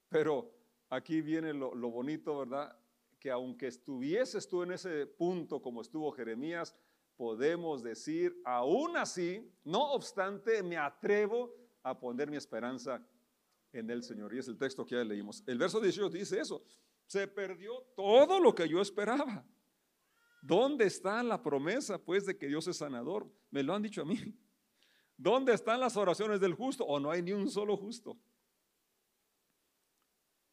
pero 0.09 0.53
aquí 0.89 1.21
viene 1.21 1.53
lo, 1.53 1.71
bonito, 1.89 2.37
¿verdad? 2.37 2.77
Que 3.19 3.31
aunque 3.31 3.67
estuvieses 3.67 4.47
tú 4.47 4.63
en 4.63 4.73
ese 4.73 5.07
punto 5.07 5.61
como 5.61 5.81
estuvo 5.81 6.11
Jeremías, 6.11 6.75
podemos 7.15 7.81
decir, 7.83 8.39
aún 8.45 8.95
así, 8.95 9.51
no 9.63 9.91
obstante, 9.93 10.63
me 10.63 10.77
atrevo 10.77 11.53
a 11.83 11.99
poner 11.99 12.29
mi 12.29 12.37
esperanza 12.37 13.03
en 13.73 13.89
el 13.89 14.03
Señor. 14.03 14.33
Y 14.33 14.39
es 14.39 14.47
el 14.47 14.57
texto 14.57 14.85
que 14.85 14.95
ya 14.95 15.03
leímos. 15.03 15.43
El 15.47 15.57
verso 15.57 15.79
18 15.79 16.09
dice 16.09 16.39
eso. 16.39 16.63
Se 17.05 17.27
perdió 17.27 17.81
todo 17.95 18.39
lo 18.39 18.53
que 18.53 18.69
yo 18.69 18.81
esperaba. 18.81 19.45
¿Dónde 20.41 20.85
está 20.85 21.21
la 21.23 21.41
promesa, 21.41 21.97
pues, 21.97 22.25
de 22.25 22.37
que 22.37 22.47
Dios 22.47 22.67
es 22.67 22.77
sanador? 22.77 23.31
Me 23.51 23.63
lo 23.63 23.73
han 23.73 23.81
dicho 23.81 24.01
a 24.01 24.05
mí. 24.05 24.17
¿Dónde 25.17 25.53
están 25.53 25.79
las 25.79 25.97
oraciones 25.97 26.39
del 26.39 26.53
justo? 26.53 26.85
¿O 26.85 26.99
no 26.99 27.11
hay 27.11 27.21
ni 27.21 27.33
un 27.33 27.49
solo 27.49 27.75
justo? 27.75 28.17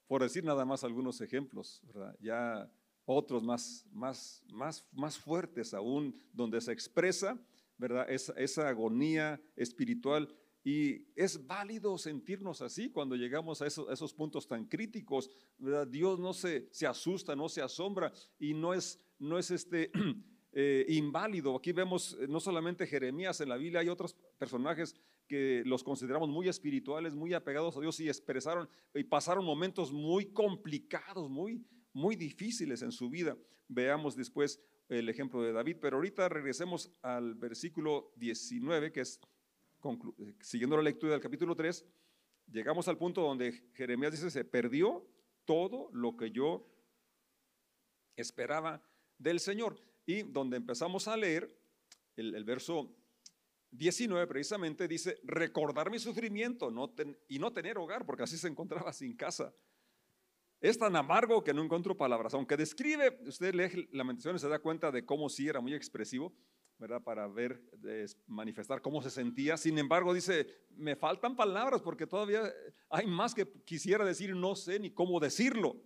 Por 0.07 0.23
decir 0.23 0.45
nada 0.45 0.65
más 0.65 0.85
algunos 0.85 1.21
ejemplos. 1.21 1.83
Ya 2.21 2.71
otros 3.05 3.43
más, 3.43 3.87
más, 3.93 4.43
más, 4.49 4.85
más 4.93 5.19
fuertes 5.19 5.73
aún, 5.73 6.21
donde 6.33 6.61
se 6.61 6.73
expresa, 6.73 7.39
¿verdad? 7.79 8.11
Esa, 8.11 8.69
agonía 8.69 9.41
espiritual. 9.55 10.29
Y 10.65 11.07
es 11.15 11.47
válido 11.47 11.97
sentirnos 11.97 12.61
así 12.61 12.91
cuando 12.91 13.15
llegamos 13.15 13.63
a 13.63 13.67
esos, 13.69 14.13
puntos 14.15 14.49
tan 14.49 14.65
críticos. 14.67 15.31
Dios 15.89 16.19
no 16.19 16.35
se, 16.35 16.69
se 16.73 16.89
asusta, 16.89 17.37
no 17.37 17.49
se 17.49 17.63
asombra 17.63 18.13
y 18.37 18.53
no 18.53 18.75
es, 18.75 19.01
no 19.19 19.39
es 19.39 19.51
este, 19.51 19.91
eh, 20.53 20.87
inválido. 20.89 21.57
Aquí 21.57 21.73
vemos 21.73 22.17
eh, 22.21 22.27
no 22.29 22.41
solamente 22.41 22.87
Jeremías 22.87 23.41
en 23.41 23.49
la 23.49 23.57
Biblia, 23.57 23.81
hay 23.81 23.89
otros 23.89 24.15
personajes 24.39 24.95
que 25.27 25.63
los 25.67 25.83
consideramos 25.83 26.29
muy 26.29 26.49
espirituales, 26.49 27.15
muy 27.15 27.35
apegados 27.35 27.77
a 27.77 27.81
Dios 27.81 27.99
y 28.01 28.09
expresaron 28.09 28.69
y 28.95 29.05
pasaron 29.05 29.45
momentos 29.45 29.93
muy 29.93 30.27
complicados, 30.33 31.29
muy, 31.29 31.65
muy 31.93 32.17
difíciles 32.17 32.83
en 32.83 32.93
su 32.93 33.11
vida. 33.11 33.37
Veamos 33.69 34.17
después 34.17 34.61
el 34.89 35.09
ejemplo 35.09 35.43
de 35.43 35.53
David, 35.53 35.79
pero 35.81 35.97
ahorita 35.97 36.29
regresemos 36.29 36.93
al 37.03 37.35
versículo 37.35 38.13
19, 38.17 38.93
que 38.93 39.01
es 39.01 39.21
eh, 40.19 40.35
siguiendo 40.41 40.77
la 40.77 40.83
lectura 40.83 41.13
del 41.13 41.21
capítulo 41.21 41.55
3, 41.55 41.85
llegamos 42.51 42.89
al 42.89 42.99
punto 42.99 43.23
donde 43.23 43.71
Jeremías 43.75 44.13
dice, 44.13 44.31
se 44.31 44.45
perdió 44.45 45.07
todo 45.45 45.91
lo 45.93 46.17
que 46.17 46.31
yo 46.31 46.69
esperaba 48.17 48.83
del 49.19 49.41
Señor. 49.41 49.81
Y 50.05 50.23
donde 50.23 50.57
empezamos 50.57 51.09
a 51.09 51.17
leer, 51.17 51.55
el, 52.17 52.45
verso 52.45 52.95
19 53.71 54.27
precisamente 54.27 54.87
dice, 54.89 55.19
recordar 55.25 55.91
mi 55.91 55.99
sufrimiento 55.99 56.71
y 57.29 57.39
no 57.39 57.53
tener 57.53 57.79
hogar, 57.79 58.07
porque 58.07 58.23
así 58.23 58.39
se 58.39 58.49
encontraba 58.49 58.93
sin 58.93 59.17
casa. 59.17 59.55
Es 60.61 60.79
tan 60.79 60.97
amargo 60.97 61.45
que 61.45 61.53
no 61.53 61.63
encuentro 61.63 61.97
palabras. 61.97 62.33
Aunque 62.35 62.57
describe, 62.57 63.19
usted 63.27 63.55
lee 63.55 63.89
Lamentaciones, 63.93 64.41
se 64.41 64.49
da 64.49 64.59
cuenta 64.59 64.91
de 64.91 65.05
cómo 65.05 65.29
sí 65.29 65.49
era 65.49 65.61
muy 65.61 65.75
expresivo, 65.75 66.33
¿verdad? 66.79 67.03
Para 67.03 67.29
ver, 67.29 67.63
manifestar 68.27 68.81
cómo 68.81 69.03
se 69.03 69.11
sentía. 69.11 69.57
Sin 69.57 69.79
embargo, 69.79 70.15
dice, 70.15 70.47
me 70.71 70.97
faltan 70.97 71.37
palabras 71.37 71.83
porque 71.83 72.07
todavía 72.07 72.53
hay 72.89 73.07
más 73.07 73.35
que 73.35 73.47
quisiera 73.65 74.05
decir, 74.05 74.35
no 74.35 74.57
sé 74.57 74.81
ni 74.81 74.91
cómo 74.91 75.21
decirlo. 75.21 75.77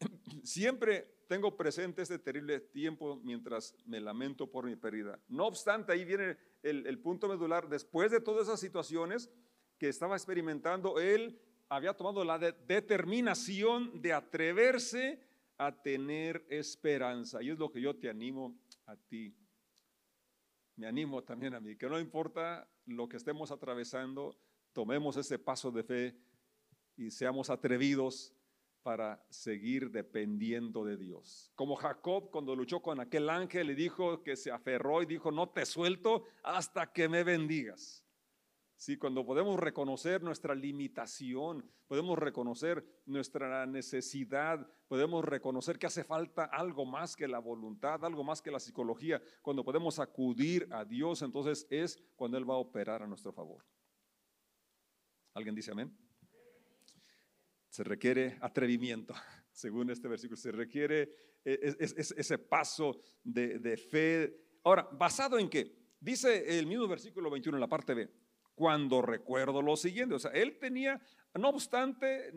Siempre 0.42 1.13
tengo 1.26 1.56
presente 1.56 2.02
este 2.02 2.18
terrible 2.18 2.60
tiempo 2.60 3.20
mientras 3.22 3.74
me 3.86 4.00
lamento 4.00 4.50
por 4.50 4.66
mi 4.66 4.76
pérdida. 4.76 5.20
No 5.28 5.46
obstante, 5.46 5.92
ahí 5.92 6.04
viene 6.04 6.36
el, 6.62 6.98
punto 6.98 7.28
medular. 7.28 7.68
Después 7.68 8.10
de 8.10 8.20
todas 8.20 8.48
esas 8.48 8.60
situaciones 8.60 9.30
que 9.78 9.88
estaba 9.88 10.16
experimentando, 10.16 10.98
él 10.98 11.40
había 11.68 11.94
tomado 11.94 12.24
la 12.24 12.38
determinación 12.38 14.00
de 14.00 14.12
atreverse 14.12 15.20
a 15.58 15.82
tener 15.82 16.44
esperanza. 16.48 17.42
Y 17.42 17.50
es 17.50 17.58
lo 17.58 17.70
que 17.70 17.80
yo 17.80 17.96
te 17.96 18.08
animo 18.08 18.58
a 18.86 18.96
ti. 18.96 19.34
Me 20.76 20.86
animo 20.86 21.22
también 21.22 21.54
a 21.54 21.60
mí, 21.60 21.76
que 21.76 21.88
no 21.88 22.00
importa 22.00 22.68
lo 22.86 23.08
que 23.08 23.16
estemos 23.16 23.50
atravesando, 23.50 24.36
tomemos 24.72 25.16
ese 25.16 25.38
paso 25.38 25.70
de 25.70 25.84
fe 25.84 26.16
y 26.96 27.10
seamos 27.10 27.48
atrevidos 27.48 28.33
para 28.84 29.24
seguir 29.30 29.90
dependiendo 29.90 30.84
de 30.84 30.98
Dios. 30.98 31.50
Como 31.56 31.74
Jacob 31.74 32.30
cuando 32.30 32.54
luchó 32.54 32.80
con 32.80 33.00
aquel 33.00 33.30
ángel 33.30 33.66
le 33.68 33.74
dijo 33.74 34.22
que 34.22 34.36
se 34.36 34.52
aferró 34.52 35.02
y 35.02 35.06
dijo, 35.06 35.32
no 35.32 35.48
te 35.48 35.64
suelto 35.64 36.24
hasta 36.42 36.92
que 36.92 37.08
me 37.08 37.24
bendigas. 37.24 38.04
Sí, 38.76 38.98
cuando 38.98 39.24
podemos 39.24 39.58
reconocer 39.58 40.22
nuestra 40.22 40.54
limitación, 40.54 41.66
podemos 41.86 42.18
reconocer 42.18 42.84
nuestra 43.06 43.64
necesidad, 43.64 44.68
podemos 44.86 45.24
reconocer 45.24 45.78
que 45.78 45.86
hace 45.86 46.04
falta 46.04 46.44
algo 46.44 46.84
más 46.84 47.16
que 47.16 47.26
la 47.26 47.38
voluntad, 47.38 48.04
algo 48.04 48.22
más 48.22 48.42
que 48.42 48.50
la 48.50 48.60
psicología, 48.60 49.22
cuando 49.40 49.64
podemos 49.64 49.98
acudir 49.98 50.68
a 50.70 50.84
Dios, 50.84 51.22
entonces 51.22 51.66
es 51.70 51.98
cuando 52.16 52.36
Él 52.36 52.48
va 52.48 52.54
a 52.54 52.58
operar 52.58 53.02
a 53.02 53.06
nuestro 53.06 53.32
favor. 53.32 53.64
¿Alguien 55.32 55.54
dice 55.54 55.70
amén? 55.72 56.03
Se 57.74 57.82
requiere 57.82 58.38
atrevimiento, 58.40 59.14
según 59.52 59.90
este 59.90 60.06
versículo, 60.06 60.36
se 60.36 60.52
requiere 60.52 61.10
e, 61.44 61.74
ese 61.80 62.38
paso 62.38 63.00
de, 63.24 63.76
fe. 63.76 64.32
Ahora, 64.62 64.88
¿basado 64.92 65.40
en 65.40 65.48
qué? 65.48 65.74
Dice 65.98 66.56
el 66.56 66.68
mismo 66.68 66.86
versículo 66.86 67.30
21 67.30 67.56
en 67.56 67.60
la 67.60 67.68
parte 67.68 67.94
B, 67.94 68.08
cuando 68.54 69.02
recuerdo 69.02 69.60
lo 69.60 69.76
siguiente, 69.76 70.14
o 70.14 70.20
sea, 70.20 70.30
él 70.30 70.56
tenía, 70.60 71.02
no 71.34 71.48
obstante, 71.48 72.32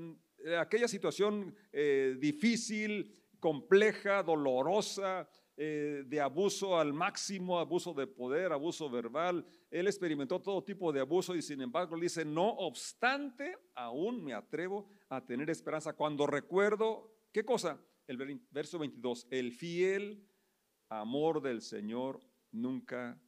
aquella 0.60 0.88
situación 0.88 1.56
eh, 1.72 2.16
difícil, 2.20 3.14
compleja, 3.40 4.24
dolorosa, 4.24 5.30
eh, 5.60 6.04
de 6.06 6.22
abuso 6.22 6.78
al 6.78 6.94
máximo, 6.94 7.58
abuso 7.58 7.92
de 7.92 8.06
poder, 8.06 8.52
abuso 8.52 8.92
verbal. 8.92 9.44
Él 9.72 9.88
experimentó 9.88 10.40
todo 10.40 10.64
tipo 10.64 10.94
de 10.94 11.00
abuso 11.00 11.36
y 11.36 11.42
sin 11.42 11.62
embargo 11.62 11.98
dice, 12.00 12.24
no 12.24 12.48
obstante, 12.48 13.58
aún 13.74 14.24
me 14.24 14.36
atrevo 14.36 14.88
a 15.10 15.26
tener 15.26 15.50
esperanza 15.50 15.94
cuando 15.94 16.28
recuerdo, 16.28 17.12
¿qué 17.32 17.44
cosa? 17.44 17.84
El 18.06 18.40
verso 18.52 18.78
22, 18.78 19.26
el 19.32 19.52
fiel 19.52 20.24
amor 20.90 21.42
del 21.42 21.64
Señor 21.64 22.20
nunca 22.52 23.20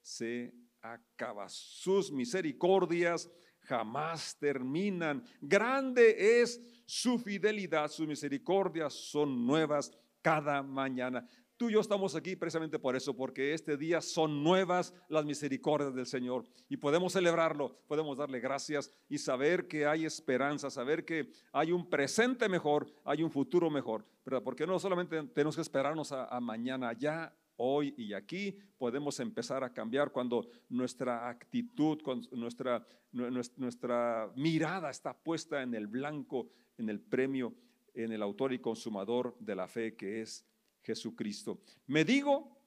se 0.00 0.54
acaba. 0.80 1.48
Sus 1.48 2.12
misericordias 2.12 3.28
jamás 3.58 4.38
terminan. 4.38 5.24
Grande 5.40 6.40
es 6.40 6.60
su 6.86 7.18
fidelidad, 7.18 7.90
sus 7.90 8.06
misericordias 8.06 8.94
son 8.94 9.44
nuevas 9.44 9.90
cada 10.22 10.62
mañana. 10.62 11.26
Tú 11.62 11.70
y 11.70 11.74
yo 11.74 11.80
estamos 11.80 12.16
aquí 12.16 12.34
precisamente 12.34 12.76
por 12.80 12.96
eso, 12.96 13.14
porque 13.14 13.54
este 13.54 13.76
día 13.76 14.00
son 14.00 14.42
nuevas 14.42 14.92
las 15.08 15.24
misericordias 15.24 15.94
del 15.94 16.06
Señor 16.06 16.44
y 16.68 16.76
podemos 16.76 17.12
celebrarlo, 17.12 17.78
podemos 17.86 18.18
darle 18.18 18.40
gracias 18.40 18.90
y 19.08 19.16
saber 19.18 19.68
que 19.68 19.86
hay 19.86 20.04
esperanza, 20.04 20.70
saber 20.70 21.04
que 21.04 21.30
hay 21.52 21.70
un 21.70 21.88
presente 21.88 22.48
mejor, 22.48 22.92
hay 23.04 23.22
un 23.22 23.30
futuro 23.30 23.70
mejor, 23.70 24.04
¿verdad? 24.24 24.42
Porque 24.42 24.66
no 24.66 24.76
solamente 24.80 25.22
tenemos 25.28 25.54
que 25.54 25.62
esperarnos 25.62 26.10
a, 26.10 26.40
mañana, 26.40 26.94
ya 26.94 27.32
hoy 27.54 27.94
y 27.96 28.12
aquí 28.12 28.58
podemos 28.76 29.20
empezar 29.20 29.62
a 29.62 29.72
cambiar 29.72 30.10
cuando 30.10 30.48
nuestra 30.68 31.28
actitud, 31.28 32.00
nuestra, 32.32 32.84
nuestra 33.12 34.32
mirada 34.34 34.90
está 34.90 35.16
puesta 35.16 35.62
en 35.62 35.74
el 35.74 35.86
blanco, 35.86 36.48
en 36.76 36.88
el 36.88 36.98
premio, 36.98 37.54
en 37.94 38.10
el 38.10 38.20
autor 38.20 38.52
y 38.52 38.58
consumador 38.58 39.36
de 39.38 39.54
la 39.54 39.68
fe 39.68 39.94
que 39.94 40.22
es 40.22 40.44
Jesucristo. 40.82 41.60
Me 41.86 42.04
digo, 42.04 42.58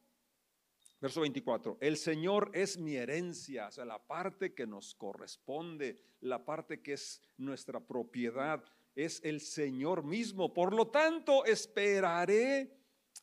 verso 1.00 1.22
24, 1.22 1.78
el 1.82 1.98
Señor 1.98 2.52
es 2.54 2.78
mi 2.78 2.96
herencia, 2.96 3.68
o 3.68 3.72
sea, 3.72 3.86
la 3.86 4.00
parte 4.00 4.54
que 4.54 4.66
nos 4.66 4.96
corresponde, 4.96 5.98
la 6.22 6.44
parte 6.46 6.82
que 6.82 6.94
es 6.94 7.22
nuestra 7.38 7.80
propiedad, 7.80 8.64
es 8.96 9.22
el 9.24 9.42
Señor 9.42 10.04
mismo. 10.04 10.54
Por 10.54 10.74
lo 10.74 10.88
tanto, 10.88 11.46
esperaré 11.46 12.76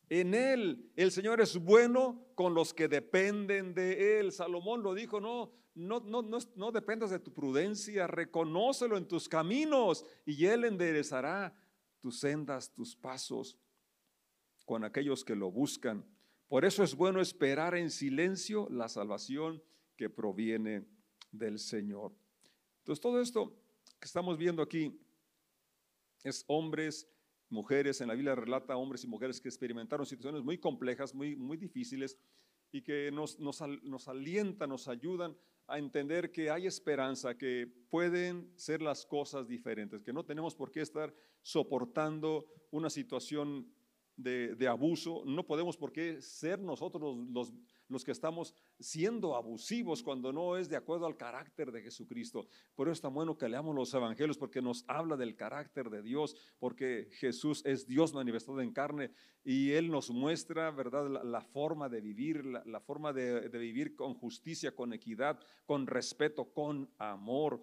en 0.08 0.34
Él. 0.34 0.92
El 0.96 1.10
Señor 1.10 1.40
es 1.40 1.56
bueno 1.56 2.26
con 2.34 2.54
los 2.54 2.74
que 2.74 2.88
dependen 2.88 3.74
de 3.74 4.20
Él. 4.20 4.32
Salomón 4.32 4.82
lo 4.82 4.94
dijo, 4.94 5.20
no, 5.20 5.50
no, 5.74 6.00
no, 6.00 6.20
no, 6.20 6.38
no 6.54 6.72
dependas 6.72 7.10
de 7.10 7.18
tu 7.18 7.32
prudencia, 7.32 8.06
reconócelo 8.06 8.98
en 8.98 9.08
tus 9.08 9.28
caminos 9.28 10.04
y 10.26 10.44
Él 10.44 10.64
enderezará 10.64 11.54
tus 12.00 12.20
sendas, 12.20 12.70
tus 12.72 12.94
pasos 12.94 13.56
con 14.72 14.84
aquellos 14.84 15.22
que 15.22 15.36
lo 15.36 15.50
buscan. 15.50 16.02
Por 16.48 16.64
eso 16.64 16.82
es 16.82 16.94
bueno 16.94 17.20
esperar 17.20 17.74
en 17.74 17.90
silencio 17.90 18.70
la 18.70 18.88
salvación 18.88 19.62
que 19.98 20.08
proviene 20.08 20.86
del 21.30 21.58
Señor. 21.58 22.16
Entonces 22.78 23.02
todo 23.02 23.20
esto 23.20 23.54
que 24.00 24.06
estamos 24.06 24.38
viendo 24.38 24.62
aquí 24.62 24.98
es 26.24 26.42
hombres, 26.46 27.06
mujeres, 27.50 28.00
en 28.00 28.08
la 28.08 28.14
Biblia 28.14 28.34
relata 28.34 28.74
hombres 28.78 29.04
y 29.04 29.08
mujeres 29.08 29.42
que 29.42 29.50
experimentaron 29.50 30.06
situaciones 30.06 30.42
muy 30.42 30.56
complejas, 30.56 31.14
muy, 31.14 31.36
muy 31.36 31.58
difíciles 31.58 32.16
y 32.70 32.80
que 32.80 33.10
nos, 33.12 33.38
nos, 33.38 33.60
nos 33.82 34.08
alientan, 34.08 34.70
nos 34.70 34.88
ayudan 34.88 35.36
a 35.66 35.76
entender 35.78 36.32
que 36.32 36.48
hay 36.48 36.66
esperanza, 36.66 37.36
que 37.36 37.70
pueden 37.90 38.50
ser 38.56 38.80
las 38.80 39.04
cosas 39.04 39.46
diferentes, 39.46 40.02
que 40.02 40.14
no 40.14 40.24
tenemos 40.24 40.54
por 40.54 40.70
qué 40.70 40.80
estar 40.80 41.14
soportando 41.42 42.46
una 42.70 42.88
situación 42.88 43.70
de, 44.22 44.68
abuso, 44.68 45.22
no 45.26 45.46
podemos 45.46 45.76
por 45.76 45.92
qué 45.92 46.20
ser 46.20 46.58
nosotros 46.60 47.16
los, 47.30 47.52
los, 47.88 48.04
que 48.04 48.12
estamos 48.12 48.54
siendo 48.78 49.36
abusivos 49.36 50.02
cuando 50.02 50.32
no 50.32 50.56
es 50.56 50.68
de 50.68 50.76
acuerdo 50.76 51.06
al 51.06 51.16
carácter 51.16 51.72
de 51.72 51.82
Jesucristo. 51.82 52.46
Por 52.74 52.88
eso 52.88 52.92
es 52.92 53.00
tan 53.00 53.12
bueno 53.12 53.36
que 53.36 53.48
leamos 53.48 53.74
los 53.74 53.92
evangelios 53.94 54.38
porque 54.38 54.62
nos 54.62 54.84
habla 54.88 55.16
del 55.16 55.36
carácter 55.36 55.90
de 55.90 56.02
Dios, 56.02 56.36
porque 56.58 57.08
Jesús 57.12 57.62
es 57.64 57.86
Dios 57.86 58.14
manifestado 58.14 58.60
en 58.60 58.72
carne 58.72 59.12
y 59.44 59.72
Él 59.72 59.90
nos 59.90 60.10
muestra, 60.10 60.70
¿verdad?, 60.70 61.08
la, 61.24 61.40
forma 61.40 61.88
de 61.88 62.00
vivir, 62.00 62.44
la, 62.44 62.80
forma 62.80 63.12
de, 63.12 63.48
de 63.48 63.58
vivir 63.58 63.94
con 63.94 64.14
justicia, 64.14 64.74
con 64.74 64.92
equidad, 64.92 65.40
con 65.66 65.86
respeto, 65.86 66.52
con 66.52 66.90
amor. 66.98 67.60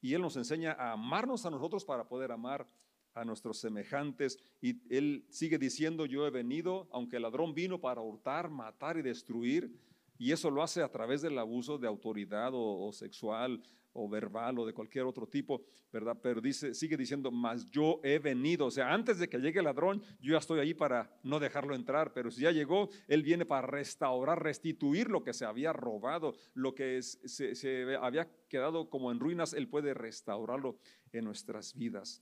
Y 0.00 0.12
Él 0.12 0.20
nos 0.20 0.36
enseña 0.36 0.72
a 0.72 0.92
amarnos 0.92 1.46
a 1.46 1.50
nosotros 1.50 1.84
para 1.84 2.06
poder 2.06 2.30
amar 2.30 2.68
a 3.14 3.24
nuestros 3.24 3.58
semejantes. 3.58 4.38
Y 4.60 4.80
él 4.94 5.24
sigue 5.30 5.58
diciendo, 5.58 6.06
yo 6.06 6.26
he 6.26 6.30
venido, 6.30 6.88
aunque 6.92 7.16
el 7.16 7.22
ladrón 7.22 7.54
vino 7.54 7.80
para 7.80 8.00
hurtar, 8.00 8.50
matar 8.50 8.98
y 8.98 9.02
destruir, 9.02 9.72
y 10.18 10.32
eso 10.32 10.50
lo 10.50 10.62
hace 10.62 10.82
a 10.82 10.90
través 10.90 11.22
del 11.22 11.38
abuso 11.38 11.78
de 11.78 11.88
autoridad 11.88 12.50
o, 12.52 12.92
sexual 12.92 13.62
o 13.96 14.08
verbal 14.08 14.58
o 14.58 14.66
de 14.66 14.72
cualquier 14.72 15.04
otro 15.04 15.26
tipo, 15.26 15.64
¿verdad? 15.92 16.18
Pero 16.20 16.40
dice, 16.40 16.74
sigue 16.74 16.96
diciendo, 16.96 17.30
mas 17.30 17.70
yo 17.70 18.00
he 18.02 18.18
venido, 18.18 18.66
o 18.66 18.70
sea, 18.70 18.92
antes 18.92 19.18
de 19.18 19.28
que 19.28 19.38
llegue 19.38 19.60
el 19.60 19.66
ladrón, 19.66 20.02
yo 20.20 20.32
ya 20.32 20.38
estoy 20.38 20.58
ahí 20.58 20.74
para 20.74 21.16
no 21.22 21.38
dejarlo 21.38 21.76
entrar, 21.76 22.12
pero 22.12 22.30
si 22.30 22.42
ya 22.42 22.50
llegó, 22.50 22.88
él 23.06 23.22
viene 23.22 23.46
para 23.46 23.66
restaurar, 23.66 24.42
restituir 24.42 25.10
lo 25.10 25.22
que 25.22 25.32
se 25.32 25.44
había 25.44 25.72
robado, 25.72 26.34
lo 26.54 26.74
que 26.74 27.02
se, 27.02 27.54
se 27.54 27.96
había 27.96 28.28
quedado 28.48 28.90
como 28.90 29.12
en 29.12 29.20
ruinas, 29.20 29.52
él 29.52 29.68
puede 29.68 29.94
restaurarlo 29.94 30.78
en 31.12 31.24
nuestras 31.24 31.74
vidas. 31.76 32.20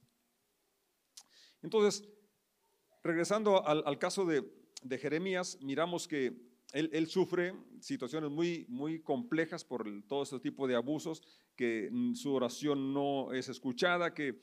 Entonces, 1.62 2.08
regresando 3.02 3.66
al, 3.66 3.98
caso 3.98 4.24
de, 4.24 4.44
Jeremías, 4.98 5.58
miramos 5.60 6.08
que 6.08 6.34
él, 6.72 7.06
sufre 7.06 7.54
situaciones 7.80 8.30
muy, 8.30 8.66
muy 8.68 9.00
complejas 9.00 9.64
por 9.64 9.86
todo 10.06 10.22
este 10.22 10.40
tipo 10.40 10.66
de 10.66 10.74
abusos, 10.74 11.22
que 11.56 11.90
su 12.14 12.32
oración 12.32 12.94
no 12.94 13.32
es 13.32 13.48
escuchada, 13.48 14.14
que 14.14 14.40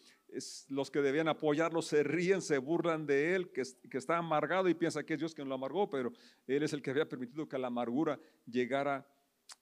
los 0.68 0.92
que 0.92 1.02
debían 1.02 1.28
apoyarlo 1.28 1.82
se 1.82 2.04
ríen, 2.04 2.42
se 2.42 2.60
burlan 2.60 3.08
de 3.08 3.36
él, 3.36 3.52
que, 3.52 3.64
está 3.98 4.18
amargado 4.18 4.70
y 4.70 4.76
piensa 4.76 5.04
que 5.04 5.14
es 5.16 5.20
Dios 5.20 5.34
quien 5.34 5.50
lo 5.50 5.56
amargó, 5.56 5.90
pero 5.90 6.14
él 6.48 6.64
es 6.64 6.74
el 6.74 6.82
que 6.82 6.92
había 6.92 7.10
permitido 7.10 7.50
que 7.50 7.58
la 7.58 7.68
amargura 7.68 8.20
llegara 8.46 9.08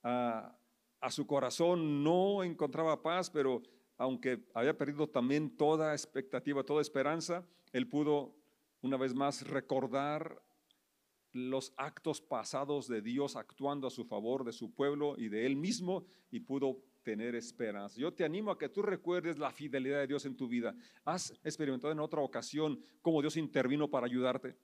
a, 0.04 0.58
a 1.00 1.12
su 1.12 1.26
corazón. 1.26 2.04
No 2.04 2.44
encontraba 2.44 3.02
paz, 3.02 3.30
pero 3.30 3.64
aunque 3.98 4.44
había 4.54 4.78
perdido 4.78 5.08
también 5.08 5.56
toda 5.56 5.94
expectativa, 5.94 6.64
toda 6.64 6.82
esperanza, 6.82 7.46
él 7.74 7.88
pudo 7.88 8.36
una 8.82 8.98
vez 8.98 9.14
más 9.14 9.48
recordar 9.48 10.42
los 11.34 11.74
actos 11.78 12.22
pasados 12.22 12.88
de 12.88 13.02
Dios 13.02 13.36
actuando 13.36 13.88
a 13.88 13.92
su 13.92 14.06
favor 14.06 14.44
de 14.44 14.54
su 14.54 14.74
pueblo 14.74 15.16
y 15.18 15.30
de 15.30 15.46
él 15.46 15.56
mismo 15.56 16.06
y 16.32 16.40
pudo 16.40 16.82
tener 17.04 17.36
esperanza. 17.36 18.00
Yo 18.00 18.14
te 18.14 18.26
animo 18.26 18.52
a 18.52 18.58
que 18.58 18.70
tú 18.70 18.82
recuerdes 18.82 19.38
la 19.38 19.52
fidelidad 19.52 20.00
de 20.00 20.08
Dios 20.08 20.26
en 20.26 20.36
tu 20.36 20.48
vida. 20.48 20.76
¿Has 21.06 21.32
experimentado 21.44 21.92
en 21.92 22.00
otra 22.00 22.22
ocasión 22.22 22.82
cómo 23.02 23.22
Dios 23.22 23.38
intervino 23.38 23.90
para 23.90 24.08
ayudarte? 24.08 24.56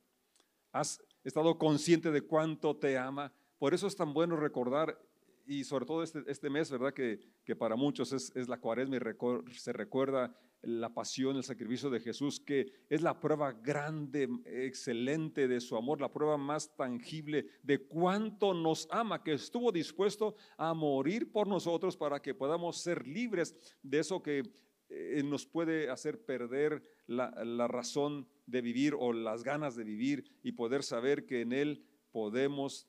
¿Has 0.72 1.02
estado 1.24 1.58
consciente 1.58 2.12
de 2.12 2.22
cuánto 2.22 2.76
te 2.76 2.98
ama? 2.98 3.32
Por 3.60 3.74
eso 3.74 3.88
es 3.88 3.96
tan 3.96 4.14
bueno 4.14 4.36
recordar 4.36 5.00
y 5.46 5.64
sobre 5.64 5.86
todo 5.86 6.04
este, 6.04 6.24
este 6.28 6.50
mes, 6.50 6.72
¿verdad? 6.72 6.94
Que, 6.94 7.20
que 7.44 7.56
para 7.56 7.76
muchos 7.76 8.14
es, 8.14 8.32
es 8.36 8.48
la 8.48 8.60
cuaresma 8.60 8.98
y 8.98 9.54
se 9.54 9.74
recuerda 9.74 10.36
la 10.64 10.94
pasión, 10.94 11.36
el 11.36 11.44
sacrificio 11.44 11.90
de 11.90 12.00
Jesús, 12.00 12.40
que 12.40 12.72
es 12.90 13.02
la 13.02 13.20
prueba 13.20 13.52
grande, 13.52 14.30
excelente 14.46 15.48
de 15.48 15.60
su 15.60 15.76
amor, 15.76 16.00
la 16.00 16.12
prueba 16.12 16.38
más 16.38 16.74
tangible 16.76 17.48
de 17.62 17.86
cuánto 17.86 18.54
nos 18.54 18.88
ama, 18.90 19.24
que 19.24 19.34
estuvo 19.34 19.72
dispuesto 19.72 20.36
a 20.58 20.74
morir 20.74 21.32
por 21.32 21.48
nosotros 21.48 21.98
para 21.98 22.22
que 22.22 22.34
podamos 22.34 22.78
ser 22.78 23.06
libres 23.06 23.56
de 23.82 24.00
eso 24.00 24.24
que 24.24 24.44
eh, 24.90 25.22
nos 25.24 25.46
puede 25.46 25.90
hacer 25.90 26.24
perder 26.24 26.82
la, 27.08 27.30
la 27.44 27.68
razón 27.68 28.28
de 28.46 28.62
vivir 28.62 28.96
o 28.98 29.12
las 29.12 29.44
ganas 29.44 29.76
de 29.76 29.84
vivir 29.84 30.40
y 30.44 30.54
poder 30.54 30.84
saber 30.84 31.26
que 31.26 31.42
en 31.42 31.52
Él 31.52 31.86
podemos 32.12 32.88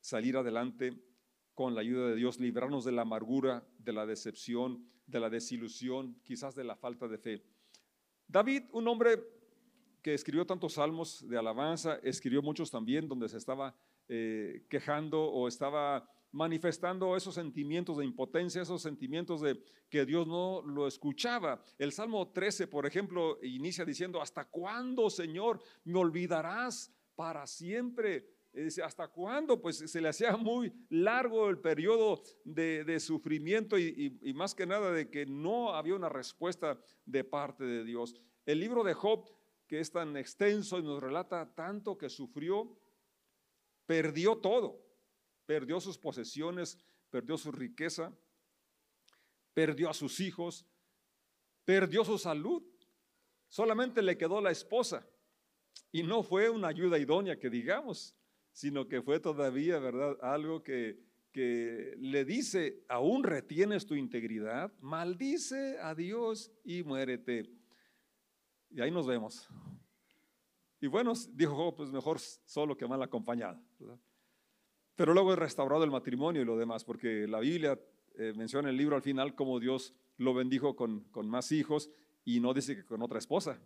salir 0.00 0.36
adelante 0.36 1.00
con 1.56 1.74
la 1.74 1.80
ayuda 1.80 2.08
de 2.08 2.16
Dios, 2.16 2.38
librarnos 2.38 2.84
de 2.84 2.92
la 2.92 3.02
amargura, 3.02 3.66
de 3.78 3.94
la 3.94 4.04
decepción, 4.04 4.86
de 5.06 5.20
la 5.20 5.30
desilusión, 5.30 6.20
quizás 6.22 6.54
de 6.54 6.64
la 6.64 6.76
falta 6.76 7.08
de 7.08 7.16
fe. 7.16 7.42
David, 8.28 8.64
un 8.72 8.86
hombre 8.86 9.18
que 10.02 10.12
escribió 10.12 10.44
tantos 10.46 10.74
salmos 10.74 11.26
de 11.26 11.38
alabanza, 11.38 11.98
escribió 12.02 12.42
muchos 12.42 12.70
también 12.70 13.08
donde 13.08 13.30
se 13.30 13.38
estaba 13.38 13.74
eh, 14.06 14.66
quejando 14.68 15.24
o 15.24 15.48
estaba 15.48 16.06
manifestando 16.30 17.16
esos 17.16 17.34
sentimientos 17.34 17.96
de 17.96 18.04
impotencia, 18.04 18.60
esos 18.60 18.82
sentimientos 18.82 19.40
de 19.40 19.58
que 19.88 20.04
Dios 20.04 20.26
no 20.26 20.60
lo 20.60 20.86
escuchaba. 20.86 21.62
El 21.78 21.90
Salmo 21.90 22.32
13, 22.32 22.66
por 22.66 22.84
ejemplo, 22.84 23.38
inicia 23.42 23.86
diciendo, 23.86 24.20
¿hasta 24.20 24.44
cuándo, 24.44 25.08
Señor, 25.08 25.62
me 25.84 25.98
olvidarás 25.98 26.92
para 27.14 27.46
siempre? 27.46 28.35
¿Hasta 28.82 29.08
cuándo? 29.08 29.60
Pues 29.60 29.78
se 29.78 30.00
le 30.00 30.08
hacía 30.08 30.36
muy 30.36 30.72
largo 30.88 31.48
el 31.50 31.58
periodo 31.58 32.22
de, 32.44 32.98
sufrimiento 33.00 33.78
y, 33.78 34.32
más 34.34 34.54
que 34.54 34.66
nada 34.66 34.92
de 34.92 35.10
que 35.10 35.26
no 35.26 35.74
había 35.74 35.94
una 35.94 36.08
respuesta 36.08 36.80
de 37.04 37.24
parte 37.24 37.64
de 37.64 37.84
Dios. 37.84 38.14
El 38.44 38.60
libro 38.60 38.82
de 38.82 38.94
Job, 38.94 39.26
que 39.66 39.80
es 39.80 39.90
tan 39.90 40.16
extenso 40.16 40.78
y 40.78 40.82
nos 40.82 41.02
relata 41.02 41.54
tanto 41.54 41.98
que 41.98 42.08
sufrió, 42.08 42.78
perdió 43.84 44.38
todo. 44.38 44.82
Perdió 45.44 45.80
sus 45.80 45.98
posesiones, 45.98 46.78
perdió 47.10 47.36
su 47.36 47.52
riqueza, 47.52 48.12
perdió 49.54 49.90
a 49.90 49.94
sus 49.94 50.18
hijos, 50.20 50.66
perdió 51.64 52.04
su 52.04 52.18
salud. 52.18 52.62
Solamente 53.48 54.02
le 54.02 54.16
quedó 54.16 54.40
la 54.40 54.50
esposa. 54.50 55.06
Y 55.92 56.02
no 56.02 56.22
fue 56.22 56.50
una 56.50 56.68
ayuda 56.68 56.98
idónea 56.98 57.38
que 57.38 57.48
digamos 57.48 58.16
sino 58.56 58.88
que 58.88 59.02
fue 59.02 59.20
todavía, 59.20 59.78
¿verdad? 59.78 60.16
Algo 60.22 60.62
que, 60.62 60.98
que 61.30 61.94
le 61.98 62.24
dice, 62.24 62.82
aún 62.88 63.22
retienes 63.22 63.84
tu 63.84 63.94
integridad, 63.94 64.72
maldice 64.80 65.76
a 65.78 65.94
Dios 65.94 66.50
y 66.64 66.82
muérete. 66.82 67.50
Y 68.70 68.80
ahí 68.80 68.90
nos 68.90 69.06
vemos. 69.06 69.46
Y 70.80 70.86
bueno, 70.86 71.12
dijo, 71.34 71.74
pues 71.74 71.90
mejor 71.92 72.18
solo 72.18 72.78
que 72.78 72.88
mal 72.88 73.02
acompañado. 73.02 73.60
Pero 74.94 75.12
luego 75.12 75.34
es 75.34 75.38
restaurado 75.38 75.84
el 75.84 75.90
matrimonio 75.90 76.40
y 76.40 76.46
lo 76.46 76.56
demás, 76.56 76.82
porque 76.82 77.28
la 77.28 77.40
Biblia 77.40 77.78
eh, 78.14 78.32
menciona 78.34 78.70
en 78.70 78.72
el 78.72 78.78
libro 78.78 78.96
al 78.96 79.02
final 79.02 79.34
cómo 79.34 79.60
Dios 79.60 79.94
lo 80.16 80.32
bendijo 80.32 80.76
con, 80.76 81.00
con 81.10 81.28
más 81.28 81.52
hijos 81.52 81.90
y 82.24 82.40
no 82.40 82.54
dice 82.54 82.74
que 82.74 82.86
con 82.86 83.02
otra 83.02 83.18
esposa. 83.18 83.60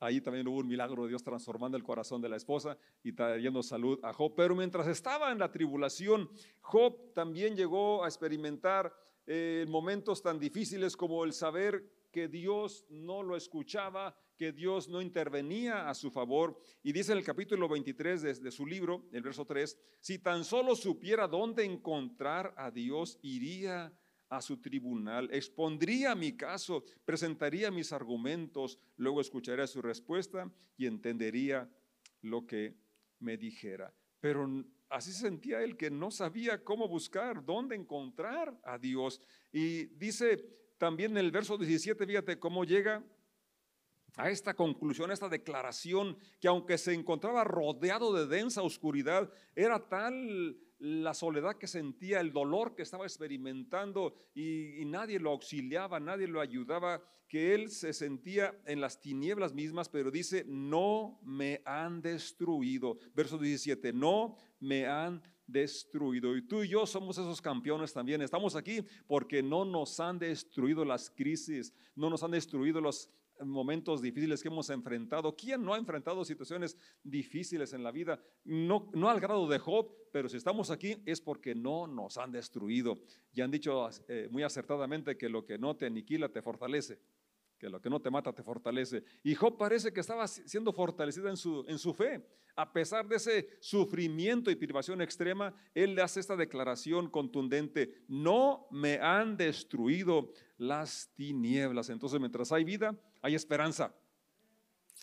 Ahí 0.00 0.20
también 0.20 0.46
hubo 0.46 0.58
un 0.58 0.68
milagro 0.68 1.02
de 1.02 1.10
Dios 1.10 1.24
transformando 1.24 1.76
el 1.76 1.82
corazón 1.82 2.22
de 2.22 2.28
la 2.28 2.36
esposa 2.36 2.78
y 3.02 3.12
trayendo 3.12 3.62
salud 3.62 3.98
a 4.02 4.12
Job. 4.12 4.34
Pero 4.36 4.54
mientras 4.54 4.86
estaba 4.86 5.32
en 5.32 5.38
la 5.38 5.50
tribulación, 5.50 6.30
Job 6.60 7.12
también 7.14 7.56
llegó 7.56 8.04
a 8.04 8.08
experimentar 8.08 8.94
eh, 9.26 9.66
momentos 9.68 10.22
tan 10.22 10.38
difíciles 10.38 10.96
como 10.96 11.24
el 11.24 11.32
saber 11.32 11.84
que 12.12 12.28
Dios 12.28 12.86
no 12.88 13.22
lo 13.22 13.36
escuchaba, 13.36 14.16
que 14.36 14.52
Dios 14.52 14.88
no 14.88 15.02
intervenía 15.02 15.90
a 15.90 15.94
su 15.94 16.10
favor. 16.10 16.58
Y 16.82 16.92
dice 16.92 17.12
en 17.12 17.18
el 17.18 17.24
capítulo 17.24 17.68
23 17.68 18.22
de, 18.22 18.34
de, 18.34 18.50
su 18.50 18.66
libro, 18.66 19.04
el 19.12 19.22
verso 19.22 19.44
3, 19.44 19.78
si 20.00 20.20
tan 20.20 20.44
solo 20.44 20.76
supiera 20.76 21.26
dónde 21.26 21.64
encontrar 21.64 22.54
a 22.56 22.70
Dios, 22.70 23.18
iría 23.20 23.92
a 24.28 24.42
su 24.42 24.58
tribunal, 24.58 25.28
expondría 25.32 26.14
mi 26.14 26.36
caso, 26.36 26.84
presentaría 27.04 27.70
mis 27.70 27.92
argumentos, 27.92 28.78
luego 28.96 29.20
escucharía 29.20 29.66
su 29.66 29.80
respuesta 29.80 30.50
y 30.76 30.86
entendería 30.86 31.70
lo 32.22 32.46
que 32.46 32.74
me 33.20 33.36
dijera. 33.36 33.92
Pero 34.20 34.64
así 34.90 35.12
sentía 35.12 35.62
él 35.62 35.76
que 35.76 35.90
no 35.90 36.10
sabía 36.10 36.62
cómo 36.62 36.88
buscar, 36.88 37.44
dónde 37.44 37.76
encontrar 37.76 38.58
a 38.64 38.78
Dios. 38.78 39.20
Y 39.52 39.86
dice 39.96 40.44
también 40.76 41.12
en 41.12 41.18
el 41.18 41.30
verso 41.30 41.56
17, 41.56 42.06
fíjate 42.06 42.38
cómo 42.38 42.64
llega 42.64 43.02
a 44.16 44.30
esta 44.30 44.54
conclusión, 44.54 45.10
a 45.10 45.14
esta 45.14 45.28
declaración, 45.28 46.18
que 46.40 46.48
aunque 46.48 46.76
se 46.76 46.92
encontraba 46.92 47.44
rodeado 47.44 48.12
de 48.12 48.26
densa 48.26 48.62
oscuridad, 48.62 49.30
era 49.54 49.88
tal 49.88 50.58
la 50.78 51.14
soledad 51.14 51.56
que 51.56 51.66
sentía, 51.66 52.20
el 52.20 52.32
dolor 52.32 52.74
que 52.74 52.82
estaba 52.82 53.04
experimentando 53.04 54.14
y, 54.34 54.84
nadie 54.86 55.18
lo 55.18 55.30
auxiliaba, 55.30 56.00
nadie 56.00 56.28
lo 56.28 56.40
ayudaba, 56.40 57.02
que 57.28 57.54
él 57.54 57.70
se 57.70 57.92
sentía 57.92 58.58
en 58.64 58.80
las 58.80 59.00
tinieblas 59.00 59.52
mismas, 59.52 59.88
pero 59.88 60.10
dice, 60.10 60.44
no 60.46 61.20
me 61.22 61.60
han 61.64 62.00
destruido. 62.00 62.96
Verso 63.14 63.36
17, 63.36 63.92
no 63.92 64.36
me 64.60 64.86
han 64.86 65.22
destruido. 65.46 66.36
Y 66.36 66.46
tú 66.46 66.62
y 66.62 66.68
yo 66.68 66.86
somos 66.86 67.18
esos 67.18 67.42
campeones 67.42 67.92
también. 67.92 68.22
Estamos 68.22 68.56
aquí 68.56 68.82
porque 69.06 69.42
no 69.42 69.64
nos 69.64 70.00
han 70.00 70.18
destruido 70.18 70.84
las 70.84 71.10
crisis, 71.10 71.74
no 71.94 72.08
nos 72.08 72.22
han 72.22 72.30
destruido 72.30 72.80
los 72.80 73.10
momentos 73.44 74.02
difíciles 74.02 74.42
que 74.42 74.48
hemos 74.48 74.70
enfrentado. 74.70 75.34
¿Quién 75.34 75.64
no 75.64 75.74
ha 75.74 75.78
enfrentado 75.78 76.24
situaciones 76.24 76.76
difíciles 77.02 77.72
en 77.72 77.82
la 77.82 77.90
vida? 77.90 78.20
No, 78.44 78.90
no 78.94 79.08
al 79.08 79.20
grado 79.20 79.46
de 79.48 79.58
Job, 79.58 79.90
pero 80.12 80.28
si 80.28 80.36
estamos 80.36 80.70
aquí 80.70 80.96
es 81.06 81.20
porque 81.20 81.54
no 81.54 81.86
nos 81.86 82.18
han 82.18 82.32
destruido. 82.32 82.98
Y 83.32 83.40
han 83.40 83.50
dicho 83.50 83.88
eh, 84.08 84.28
muy 84.30 84.42
acertadamente 84.42 85.16
que 85.16 85.28
lo 85.28 85.44
que 85.44 85.58
no 85.58 85.76
te 85.76 85.86
aniquila 85.86 86.28
te 86.28 86.42
fortalece 86.42 86.98
que 87.58 87.68
lo 87.68 87.80
que 87.80 87.90
no 87.90 88.00
te 88.00 88.10
mata 88.10 88.32
te 88.32 88.42
fortalece. 88.42 89.02
Y 89.22 89.34
Job 89.34 89.58
parece 89.58 89.92
que 89.92 90.00
estaba 90.00 90.26
siendo 90.28 90.72
fortalecida 90.72 91.28
en 91.28 91.36
su, 91.36 91.64
en 91.68 91.78
su 91.78 91.92
fe. 91.92 92.24
A 92.54 92.72
pesar 92.72 93.06
de 93.06 93.16
ese 93.16 93.48
sufrimiento 93.60 94.50
y 94.50 94.56
privación 94.56 95.00
extrema, 95.00 95.54
él 95.74 95.94
le 95.94 96.02
hace 96.02 96.20
esta 96.20 96.36
declaración 96.36 97.08
contundente, 97.08 98.02
no 98.08 98.66
me 98.70 98.98
han 98.98 99.36
destruido 99.36 100.32
las 100.56 101.12
tinieblas. 101.14 101.88
Entonces, 101.88 102.18
mientras 102.18 102.50
hay 102.52 102.64
vida, 102.64 102.96
hay 103.22 103.34
esperanza. 103.34 103.94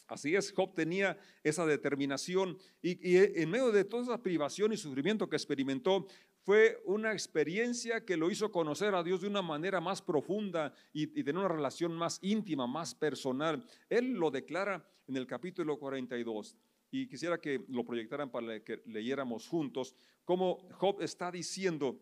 Así 0.07 0.35
es, 0.35 0.51
Job 0.51 0.75
tenía 0.75 1.17
esa 1.43 1.65
determinación 1.65 2.57
y, 2.81 2.91
y, 3.09 3.17
en 3.41 3.49
medio 3.49 3.71
de 3.71 3.85
toda 3.85 4.03
esa 4.03 4.21
privación 4.21 4.71
y 4.71 4.77
sufrimiento 4.77 5.27
que 5.27 5.35
experimentó, 5.35 6.05
fue 6.45 6.79
una 6.85 7.11
experiencia 7.11 8.05
que 8.05 8.15
lo 8.15 8.29
hizo 8.29 8.51
conocer 8.51 8.93
a 8.93 9.01
Dios 9.01 9.21
de 9.21 9.27
una 9.27 9.41
manera 9.41 9.81
más 9.81 9.99
profunda 9.99 10.71
y, 10.93 11.07
tener 11.07 11.37
una 11.39 11.47
relación 11.47 11.91
más 11.93 12.19
íntima, 12.21 12.67
más 12.67 12.93
personal. 12.93 13.65
Él 13.89 14.13
lo 14.13 14.29
declara 14.29 14.87
en 15.07 15.17
el 15.17 15.25
capítulo 15.25 15.79
42 15.79 16.55
y 16.91 17.07
quisiera 17.07 17.41
que 17.41 17.65
lo 17.67 17.83
proyectaran 17.83 18.29
para 18.29 18.63
que 18.63 18.83
leyéramos 18.85 19.47
juntos, 19.47 19.95
cómo 20.23 20.69
Job 20.73 21.01
está 21.01 21.31
diciendo 21.31 21.99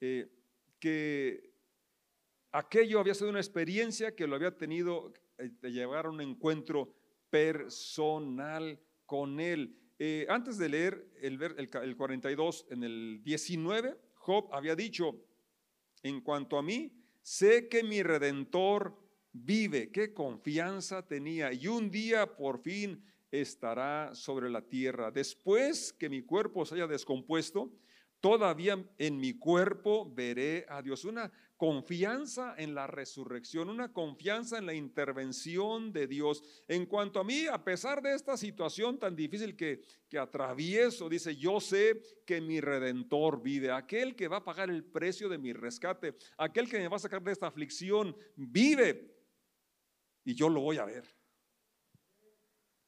eh, 0.00 0.28
que 0.80 1.54
aquello 2.50 2.98
había 2.98 3.14
sido 3.14 3.30
una 3.30 3.38
experiencia 3.38 4.16
que 4.16 4.26
lo 4.26 4.34
había 4.34 4.56
tenido 4.56 5.12
eh, 5.38 5.52
de 5.62 5.70
llevar 5.70 6.06
a 6.06 6.10
un 6.10 6.20
encuentro 6.20 6.92
personal 7.30 8.80
con 9.06 9.38
él. 9.38 9.78
Eh, 9.98 10.26
antes 10.28 10.58
de 10.58 10.68
leer 10.68 11.08
el, 11.22 11.40
el 11.42 11.96
42, 11.96 12.66
en 12.70 12.84
el 12.84 13.22
19, 13.22 13.98
Job 14.14 14.48
había 14.52 14.76
dicho, 14.76 15.24
en 16.02 16.20
cuanto 16.20 16.58
a 16.58 16.62
mí, 16.62 16.92
sé 17.22 17.68
que 17.68 17.82
mi 17.82 18.02
redentor 18.02 18.98
vive, 19.32 19.90
qué 19.90 20.12
confianza 20.12 21.06
tenía, 21.06 21.52
y 21.52 21.66
un 21.66 21.90
día 21.90 22.36
por 22.36 22.60
fin 22.60 23.02
estará 23.30 24.14
sobre 24.14 24.50
la 24.50 24.62
tierra. 24.62 25.10
Después 25.10 25.92
que 25.92 26.08
mi 26.08 26.22
cuerpo 26.22 26.64
se 26.64 26.74
haya 26.74 26.86
descompuesto, 26.86 27.72
todavía 28.20 28.84
en 28.98 29.16
mi 29.18 29.34
cuerpo 29.34 30.12
veré 30.14 30.66
a 30.68 30.82
Dios. 30.82 31.04
Una 31.04 31.30
confianza 31.56 32.54
en 32.58 32.74
la 32.74 32.86
resurrección, 32.86 33.70
una 33.70 33.92
confianza 33.92 34.58
en 34.58 34.66
la 34.66 34.74
intervención 34.74 35.92
de 35.92 36.06
Dios. 36.06 36.42
En 36.68 36.86
cuanto 36.86 37.20
a 37.20 37.24
mí, 37.24 37.46
a 37.46 37.64
pesar 37.64 38.02
de 38.02 38.14
esta 38.14 38.36
situación 38.36 38.98
tan 38.98 39.16
difícil 39.16 39.56
que, 39.56 39.80
que 40.08 40.18
atravieso, 40.18 41.08
dice, 41.08 41.34
yo 41.36 41.60
sé 41.60 42.02
que 42.26 42.40
mi 42.40 42.60
redentor 42.60 43.42
vive, 43.42 43.70
aquel 43.70 44.14
que 44.14 44.28
va 44.28 44.38
a 44.38 44.44
pagar 44.44 44.70
el 44.70 44.84
precio 44.84 45.28
de 45.28 45.38
mi 45.38 45.52
rescate, 45.52 46.14
aquel 46.36 46.68
que 46.68 46.78
me 46.78 46.88
va 46.88 46.96
a 46.96 47.00
sacar 47.00 47.22
de 47.22 47.32
esta 47.32 47.46
aflicción, 47.46 48.14
vive. 48.36 49.14
Y 50.24 50.34
yo 50.34 50.48
lo 50.48 50.60
voy 50.60 50.78
a 50.78 50.84
ver. 50.84 51.15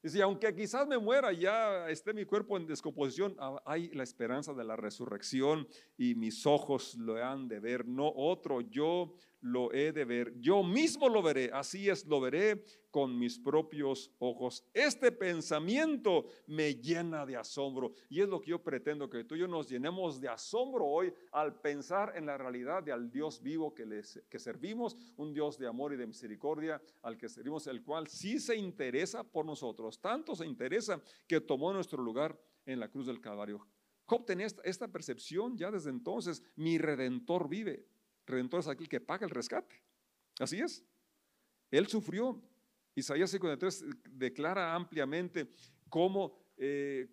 Dice, 0.01 0.23
aunque 0.23 0.55
quizás 0.55 0.87
me 0.87 0.97
muera, 0.97 1.33
ya 1.33 1.89
esté 1.89 2.13
mi 2.13 2.25
cuerpo 2.25 2.57
en 2.57 2.67
descomposición, 2.67 3.35
ah, 3.41 3.61
hay 3.65 3.89
la 3.89 4.05
esperanza 4.05 4.55
de 4.55 4.63
la 4.63 4.77
resurrección 4.77 5.67
y 5.97 6.15
mis 6.15 6.47
ojos 6.47 6.95
lo 6.95 7.17
han 7.17 7.49
de 7.49 7.59
ver, 7.59 7.85
no 7.85 8.13
otro, 8.15 8.61
yo 8.61 9.17
lo 9.41 9.73
he 9.73 9.93
de 9.93 10.05
ver, 10.05 10.33
yo 10.41 10.63
mismo 10.63 11.09
lo 11.09 11.23
veré, 11.23 11.51
así 11.53 11.89
es, 11.89 12.05
lo 12.07 12.21
veré 12.21 12.65
con 12.91 13.19
mis 13.19 13.39
propios 13.39 14.11
ojos. 14.19 14.65
Este 14.73 15.13
pensamiento 15.13 16.27
me 16.47 16.75
llena 16.75 17.25
de 17.27 17.37
asombro 17.37 17.93
y 18.09 18.21
es 18.21 18.29
lo 18.29 18.41
que 18.41 18.51
yo 18.51 18.63
pretendo 18.63 19.09
que 19.09 19.25
tú 19.25 19.37
y 19.37 19.41
yo 19.41 19.49
nos 19.49 19.69
llenemos 19.69 20.21
de 20.21 20.29
asombro 20.29 20.87
hoy 20.87 21.13
al 21.33 21.61
pensar 21.61 22.13
en 22.17 22.27
la 22.27 22.37
realidad 22.37 22.83
de 22.83 22.93
al 22.93 23.11
Dios 23.11 23.43
vivo 23.43 23.75
que, 23.75 24.39
servimos, 24.39 24.97
un 25.17 25.33
Dios 25.33 25.59
de 25.59 25.67
amor 25.67 25.93
y 25.93 25.97
de 25.97 26.07
misericordia 26.07 26.81
al 27.03 27.17
que 27.17 27.29
servimos, 27.29 27.67
el 27.67 27.83
cual 27.83 28.09
sí 28.09 28.39
se 28.39 28.57
interesa 28.57 29.23
por 29.23 29.45
nosotros, 29.45 30.01
tanto 30.01 30.35
se 30.35 30.47
interesa 30.47 31.01
que 31.27 31.41
tomó 31.41 31.73
nuestro 31.73 32.03
lugar 32.03 32.39
en 32.67 32.81
la 32.81 32.89
cruz 32.89 33.07
del 33.07 33.21
Calvario. 33.21 33.67
Job 34.05 34.25
tenía 34.25 34.47
esta 34.65 34.89
percepción 34.89 35.57
ya 35.57 35.71
desde 35.71 35.91
entonces, 35.91 36.43
mi 36.57 36.79
redentor 36.79 37.49
vive. 37.49 37.87
Redentor 38.29 38.61
es 38.61 38.69
aquel 38.69 38.89
que 38.89 39.01
paga 39.01 39.25
el 39.25 39.31
rescate. 39.31 39.83
Así 40.39 40.61
es. 40.61 40.85
Él 41.71 41.87
sufrió. 41.89 42.41
Isaías 42.95 43.31
53 43.31 43.85
declara 44.11 44.75
ampliamente 44.75 45.49
cómo 45.89 46.37
eh, 46.57 47.09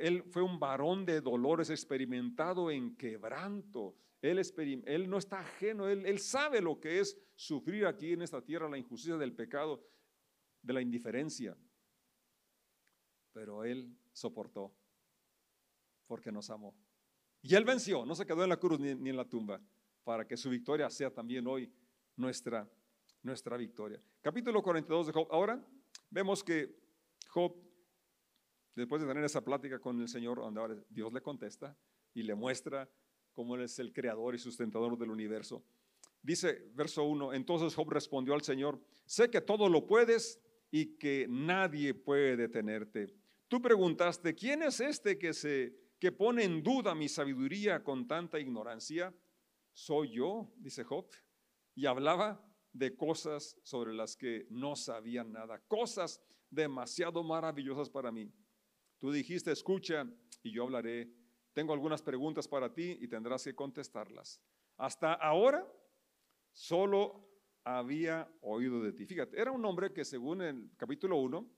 él 0.00 0.24
fue 0.30 0.42
un 0.42 0.58
varón 0.58 1.04
de 1.04 1.20
dolores 1.20 1.70
experimentado 1.70 2.70
en 2.70 2.96
quebranto. 2.96 3.96
Él, 4.20 4.36
no 5.08 5.18
está 5.18 5.40
ajeno, 5.40 5.86
él 5.88 6.18
sabe 6.18 6.60
lo 6.60 6.80
que 6.80 6.98
es 6.98 7.16
sufrir 7.36 7.86
aquí 7.86 8.12
en 8.12 8.22
esta 8.22 8.42
tierra 8.42 8.68
la 8.68 8.78
injusticia 8.78 9.16
del 9.16 9.32
pecado, 9.32 9.86
de 10.62 10.72
la 10.72 10.80
indiferencia. 10.80 11.56
Pero 13.32 13.64
él 13.64 13.94
soportó 14.12 14.74
porque 16.06 16.32
nos 16.32 16.50
amó. 16.50 16.74
Y 17.42 17.54
él 17.54 17.64
venció, 17.64 18.04
no 18.04 18.14
se 18.16 18.26
quedó 18.26 18.42
en 18.42 18.48
la 18.48 18.56
cruz 18.56 18.80
ni 18.80 19.10
en 19.10 19.16
la 19.16 19.28
tumba 19.28 19.60
para 20.08 20.26
que 20.26 20.38
su 20.38 20.48
victoria 20.48 20.88
sea 20.88 21.10
también 21.10 21.46
hoy 21.46 21.70
nuestra, 22.16 22.66
nuestra 23.22 23.58
victoria. 23.58 24.00
Capítulo 24.22 24.62
42 24.62 25.08
de 25.08 25.12
Job. 25.12 25.28
Ahora 25.30 25.62
vemos 26.08 26.42
que 26.42 26.74
Job, 27.28 27.54
después 28.74 29.02
de 29.02 29.08
tener 29.08 29.22
esa 29.22 29.44
plática 29.44 29.78
con 29.78 30.00
el 30.00 30.08
Señor, 30.08 30.40
Dios 30.88 31.12
le 31.12 31.20
contesta 31.20 31.76
y 32.14 32.22
le 32.22 32.34
muestra 32.34 32.88
cómo 33.34 33.54
Él 33.54 33.64
es 33.64 33.78
el 33.80 33.92
creador 33.92 34.34
y 34.34 34.38
sustentador 34.38 34.96
del 34.96 35.10
universo. 35.10 35.62
Dice 36.22 36.70
verso 36.72 37.04
1, 37.04 37.34
entonces 37.34 37.74
Job 37.74 37.90
respondió 37.90 38.32
al 38.32 38.40
Señor, 38.40 38.80
sé 39.04 39.28
que 39.28 39.42
todo 39.42 39.68
lo 39.68 39.86
puedes 39.86 40.40
y 40.70 40.96
que 40.96 41.26
nadie 41.28 41.92
puede 41.92 42.34
detenerte. 42.34 43.14
Tú 43.46 43.60
preguntaste, 43.60 44.34
¿quién 44.34 44.62
es 44.62 44.80
este 44.80 45.18
que, 45.18 45.34
se, 45.34 45.76
que 45.98 46.12
pone 46.12 46.44
en 46.44 46.62
duda 46.62 46.94
mi 46.94 47.10
sabiduría 47.10 47.84
con 47.84 48.08
tanta 48.08 48.40
ignorancia? 48.40 49.12
Soy 49.78 50.10
yo, 50.10 50.52
dice 50.56 50.82
Job, 50.82 51.08
y 51.76 51.86
hablaba 51.86 52.44
de 52.72 52.96
cosas 52.96 53.56
sobre 53.62 53.94
las 53.94 54.16
que 54.16 54.46
no 54.50 54.74
sabía 54.74 55.22
nada, 55.22 55.60
cosas 55.68 56.20
demasiado 56.50 57.22
maravillosas 57.22 57.88
para 57.88 58.10
mí. 58.10 58.28
Tú 58.98 59.12
dijiste, 59.12 59.52
escucha 59.52 60.04
y 60.42 60.50
yo 60.50 60.64
hablaré. 60.64 61.08
Tengo 61.52 61.72
algunas 61.72 62.02
preguntas 62.02 62.48
para 62.48 62.74
ti 62.74 62.98
y 63.00 63.06
tendrás 63.06 63.44
que 63.44 63.54
contestarlas. 63.54 64.40
Hasta 64.76 65.14
ahora 65.14 65.64
solo 66.50 67.28
había 67.62 68.28
oído 68.40 68.82
de 68.82 68.92
ti. 68.92 69.06
Fíjate, 69.06 69.40
era 69.40 69.52
un 69.52 69.64
hombre 69.64 69.92
que 69.92 70.04
según 70.04 70.42
el 70.42 70.72
capítulo 70.76 71.18
1 71.18 71.57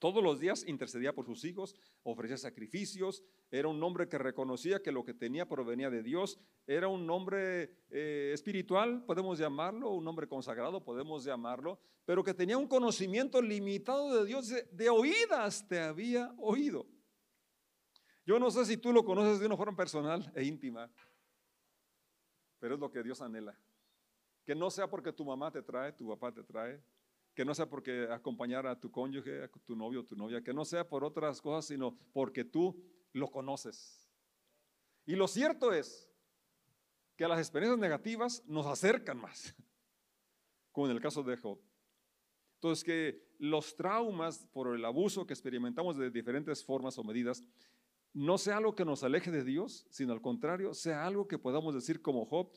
todos 0.00 0.24
los 0.24 0.40
días 0.40 0.66
intercedía 0.66 1.12
por 1.12 1.26
sus 1.26 1.44
hijos, 1.44 1.76
ofrecía 2.02 2.38
sacrificios, 2.38 3.22
era 3.50 3.68
un 3.68 3.80
hombre 3.82 4.08
que 4.08 4.16
reconocía 4.16 4.82
que 4.82 4.90
lo 4.90 5.04
que 5.04 5.12
tenía 5.12 5.46
provenía 5.46 5.90
de 5.90 6.02
Dios, 6.02 6.40
era 6.66 6.88
un 6.88 7.08
hombre 7.10 7.76
eh, 7.90 8.30
espiritual, 8.32 9.04
podemos 9.04 9.38
llamarlo, 9.38 9.90
un 9.90 10.08
hombre 10.08 10.26
consagrado, 10.26 10.82
podemos 10.82 11.22
llamarlo, 11.22 11.78
pero 12.06 12.24
que 12.24 12.32
tenía 12.32 12.56
un 12.56 12.66
conocimiento 12.66 13.42
limitado 13.42 14.18
de 14.18 14.26
Dios, 14.26 14.48
de, 14.48 14.88
oídas 14.88 15.68
te 15.68 15.78
había 15.78 16.34
oído. 16.38 16.86
Yo 18.24 18.38
no 18.38 18.50
sé 18.50 18.64
si 18.64 18.78
tú 18.78 18.92
lo 18.94 19.04
conoces 19.04 19.38
de 19.38 19.46
una 19.46 19.56
forma 19.56 19.76
personal 19.76 20.32
e 20.34 20.44
íntima, 20.44 20.90
pero 22.58 22.74
es 22.74 22.80
lo 22.80 22.90
que 22.90 23.02
Dios 23.02 23.20
anhela. 23.20 23.54
Que 24.46 24.54
no 24.54 24.70
sea 24.70 24.88
porque 24.88 25.12
tu 25.12 25.26
mamá 25.26 25.50
te 25.50 25.62
trae, 25.62 25.92
tu 25.92 26.08
papá 26.08 26.32
te 26.32 26.42
trae, 26.42 26.82
que 27.34 27.44
no 27.44 27.54
sea 27.54 27.68
porque 27.68 28.08
acompañar 28.10 28.66
a 28.66 28.78
tu 28.78 28.90
cónyuge, 28.90 29.44
a 29.44 29.48
tu 29.48 29.76
novio 29.76 30.04
tu 30.04 30.16
novia, 30.16 30.42
que 30.42 30.52
no 30.52 30.64
sea 30.64 30.88
por 30.88 31.04
otras 31.04 31.40
cosas, 31.40 31.66
sino 31.66 31.96
porque 32.12 32.44
tú 32.44 32.82
lo 33.12 33.30
conoces. 33.30 34.08
Y 35.06 35.16
lo 35.16 35.28
cierto 35.28 35.72
es 35.72 36.08
que 37.16 37.28
las 37.28 37.38
experiencias 37.38 37.78
negativas 37.78 38.42
nos 38.46 38.66
acercan 38.66 39.18
más, 39.18 39.54
como 40.72 40.86
en 40.86 40.92
el 40.92 41.00
caso 41.00 41.22
de 41.22 41.36
Job. 41.36 41.60
Entonces, 42.54 42.84
que 42.84 43.30
los 43.38 43.74
traumas 43.74 44.46
por 44.52 44.74
el 44.74 44.84
abuso 44.84 45.26
que 45.26 45.32
experimentamos 45.32 45.96
de 45.96 46.10
diferentes 46.10 46.64
formas 46.64 46.98
o 46.98 47.04
medidas, 47.04 47.42
no 48.12 48.38
sea 48.38 48.58
algo 48.58 48.74
que 48.74 48.84
nos 48.84 49.02
aleje 49.02 49.30
de 49.30 49.44
Dios, 49.44 49.86
sino 49.88 50.12
al 50.12 50.20
contrario, 50.20 50.74
sea 50.74 51.06
algo 51.06 51.26
que 51.26 51.38
podamos 51.38 51.74
decir 51.74 52.02
como 52.02 52.26
Job, 52.26 52.52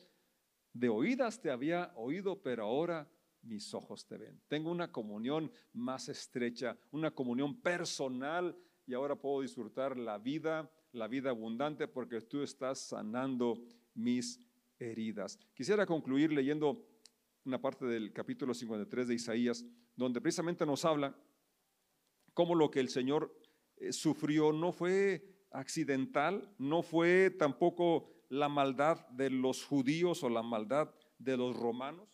de 0.72 0.88
oídas 0.88 1.40
te 1.40 1.50
había 1.50 1.92
oído, 1.94 2.42
pero 2.42 2.64
ahora 2.64 3.08
mis 3.44 3.72
ojos 3.74 4.06
te 4.06 4.16
ven. 4.16 4.40
Tengo 4.48 4.70
una 4.70 4.90
comunión 4.90 5.50
más 5.72 6.08
estrecha, 6.08 6.76
una 6.90 7.10
comunión 7.10 7.60
personal 7.60 8.56
y 8.86 8.94
ahora 8.94 9.16
puedo 9.16 9.42
disfrutar 9.42 9.96
la 9.96 10.18
vida, 10.18 10.70
la 10.92 11.08
vida 11.08 11.30
abundante, 11.30 11.88
porque 11.88 12.20
tú 12.20 12.42
estás 12.42 12.80
sanando 12.80 13.64
mis 13.94 14.40
heridas. 14.78 15.38
Quisiera 15.54 15.86
concluir 15.86 16.32
leyendo 16.32 16.86
una 17.44 17.60
parte 17.60 17.86
del 17.86 18.12
capítulo 18.12 18.54
53 18.54 19.08
de 19.08 19.14
Isaías, 19.14 19.64
donde 19.96 20.20
precisamente 20.20 20.66
nos 20.66 20.84
habla 20.84 21.16
cómo 22.32 22.54
lo 22.54 22.70
que 22.70 22.80
el 22.80 22.88
Señor 22.88 23.34
eh, 23.76 23.92
sufrió 23.92 24.52
no 24.52 24.72
fue 24.72 25.46
accidental, 25.50 26.52
no 26.58 26.82
fue 26.82 27.30
tampoco 27.30 28.10
la 28.28 28.48
maldad 28.48 29.06
de 29.10 29.30
los 29.30 29.64
judíos 29.64 30.22
o 30.24 30.28
la 30.28 30.42
maldad 30.42 30.92
de 31.18 31.36
los 31.36 31.56
romanos, 31.56 32.08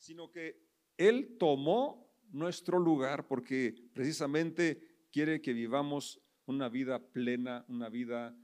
sino 0.00 0.30
que 0.30 0.60
Él 0.96 1.36
tomó 1.38 2.10
nuestro 2.32 2.78
lugar 2.78 3.28
porque 3.28 3.74
precisamente 3.92 5.06
quiere 5.12 5.40
que 5.40 5.52
vivamos 5.52 6.20
una 6.46 6.68
vida 6.68 6.98
plena, 6.98 7.64
una 7.68 7.88
vida 7.88 8.36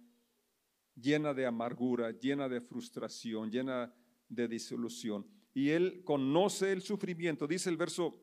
llena 0.95 1.35
de 1.35 1.47
amargura, 1.47 2.13
llena 2.13 2.49
de 2.49 2.61
frustración, 2.61 3.51
llena 3.51 3.93
de 4.29 4.49
disolución. 4.49 5.27
Y 5.55 5.71
Él 5.71 6.03
conoce 6.05 6.73
el 6.73 6.83
sufrimiento, 6.83 7.47
dice 7.47 7.71
el 7.71 7.77
verso 7.77 8.23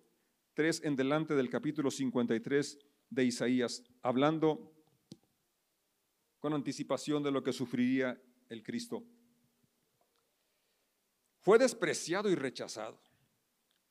3 0.53 0.83
en 0.85 0.95
delante 0.95 1.33
del 1.33 1.49
capítulo 1.49 1.89
53 1.89 2.79
de 3.09 3.25
Isaías, 3.25 3.83
hablando 4.03 4.71
con 6.39 6.53
anticipación 6.53 7.23
de 7.23 7.31
lo 7.31 7.43
que 7.43 7.53
sufriría 7.53 8.21
el 8.49 8.61
Cristo. 8.61 9.03
Fue 11.39 11.57
despreciado 11.57 12.29
y 12.29 12.35
rechazado, 12.35 13.01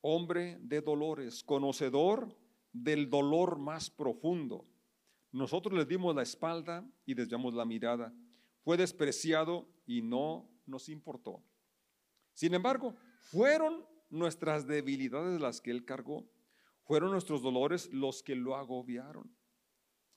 hombre 0.03 0.59
de 0.61 0.83
dolores, 0.83 1.43
conocedor 1.43 2.37
del 2.73 3.09
dolor 3.09 3.59
más 3.59 3.89
profundo. 3.91 4.67
Nosotros 5.31 5.75
le 5.75 5.87
dimos 5.87 6.15
la 6.15 6.23
espalda 6.23 6.87
y 7.07 7.15
desviamos 7.15 7.55
la 7.55 7.65
mirada. 7.65 8.15
Fue 8.63 8.77
despreciado 8.77 9.67
y 9.87 10.03
no 10.03 10.49
nos 10.67 10.91
importó. 10.91 11.43
Sin 12.35 12.53
embargo, 12.55 12.95
fueron 13.19 13.87
nuestras 14.11 14.67
debilidades 14.67 15.41
las 15.41 15.61
que 15.61 15.71
él 15.71 15.85
cargó. 15.85 16.29
Fueron 16.85 17.13
nuestros 17.13 17.43
dolores 17.43 17.91
los 17.93 18.23
que 18.23 18.35
lo 18.35 18.57
agobiaron. 18.57 19.35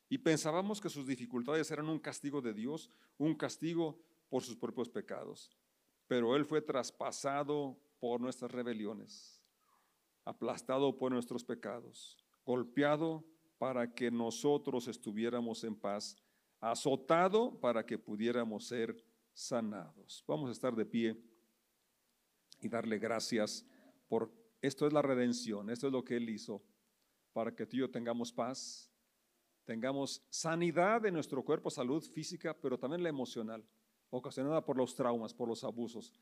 Y 0.10 0.20
pensábamos 0.20 0.82
que 0.82 0.90
sus 0.90 1.08
dificultades 1.08 1.70
eran 1.72 1.90
un 1.90 2.00
castigo 2.00 2.42
de 2.42 2.54
Dios, 2.54 2.92
un 3.18 3.36
castigo 3.36 4.00
por 4.30 4.44
sus 4.44 4.56
propios 4.56 4.90
pecados. 4.90 5.52
Pero 6.08 6.36
Él 6.36 6.46
fue 6.46 6.62
traspasado 6.62 7.80
por 8.00 8.22
nuestras 8.22 8.52
rebeliones, 8.52 9.42
aplastado 10.26 10.98
por 10.98 11.12
nuestros 11.12 11.46
pecados, 11.46 12.18
golpeado 12.46 13.24
para 13.58 13.94
que 13.94 14.12
nosotros 14.12 14.88
estuviéramos 14.88 15.64
en 15.64 15.76
paz, 15.76 16.18
azotado 16.60 17.60
para 17.60 17.86
que 17.86 17.98
pudiéramos 17.98 18.68
ser 18.68 19.04
sanados. 19.34 20.24
Vamos 20.28 20.50
a 20.50 20.52
estar 20.52 20.76
de 20.76 20.86
pie 20.86 21.16
y 22.60 22.68
darle 22.68 22.98
gracias 22.98 23.66
por 24.08 24.32
esto 24.62 24.88
es 24.88 24.94
la 24.94 25.02
redención, 25.02 25.70
esto 25.70 25.88
es 25.88 25.94
lo 25.94 26.04
que 26.04 26.18
Él 26.18 26.30
hizo, 26.30 26.64
para 27.34 27.56
que 27.56 27.66
tú 27.66 27.76
y 27.76 27.80
yo 27.80 27.92
tengamos 27.92 28.32
paz, 28.32 28.92
tengamos 29.64 30.26
sanidad 30.30 31.02
de 31.02 31.12
nuestro 31.12 31.44
cuerpo, 31.44 31.70
salud 31.70 32.02
física, 32.02 32.56
pero 32.60 32.80
también 32.80 33.04
la 33.04 33.10
emocional, 33.10 33.64
ocasionada 34.10 34.64
por 34.66 34.78
los 34.78 34.96
traumas, 34.96 35.34
por 35.34 35.48
los 35.48 35.64
abusos, 35.64 36.14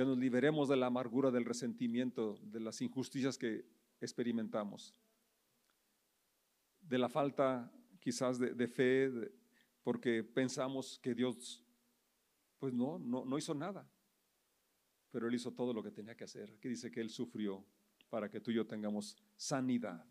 que 0.00 0.06
nos 0.06 0.16
liberemos 0.16 0.66
de 0.66 0.76
la 0.76 0.86
amargura, 0.86 1.30
del 1.30 1.44
resentimiento, 1.44 2.38
de 2.42 2.58
las 2.58 2.80
injusticias 2.80 3.36
que 3.36 3.66
experimentamos, 4.00 4.94
de 6.80 6.96
la 6.96 7.10
falta 7.10 7.70
quizás 7.98 8.38
de, 8.38 8.66
fe, 8.66 9.10
porque 9.82 10.24
pensamos 10.24 10.98
que 11.02 11.14
Dios, 11.14 11.62
pues 12.58 12.72
no, 12.72 12.98
no, 12.98 13.26
no 13.26 13.36
hizo 13.36 13.52
nada, 13.52 13.86
pero 15.10 15.28
Él 15.28 15.34
hizo 15.34 15.52
todo 15.52 15.74
lo 15.74 15.82
que 15.82 15.90
tenía 15.90 16.16
que 16.16 16.24
hacer. 16.24 16.50
Aquí 16.56 16.70
dice 16.70 16.90
que 16.90 17.02
Él 17.02 17.10
sufrió 17.10 17.62
para 18.08 18.30
que 18.30 18.40
tú 18.40 18.52
y 18.52 18.54
yo 18.54 18.66
tengamos 18.66 19.18
sanidad. 19.36 20.02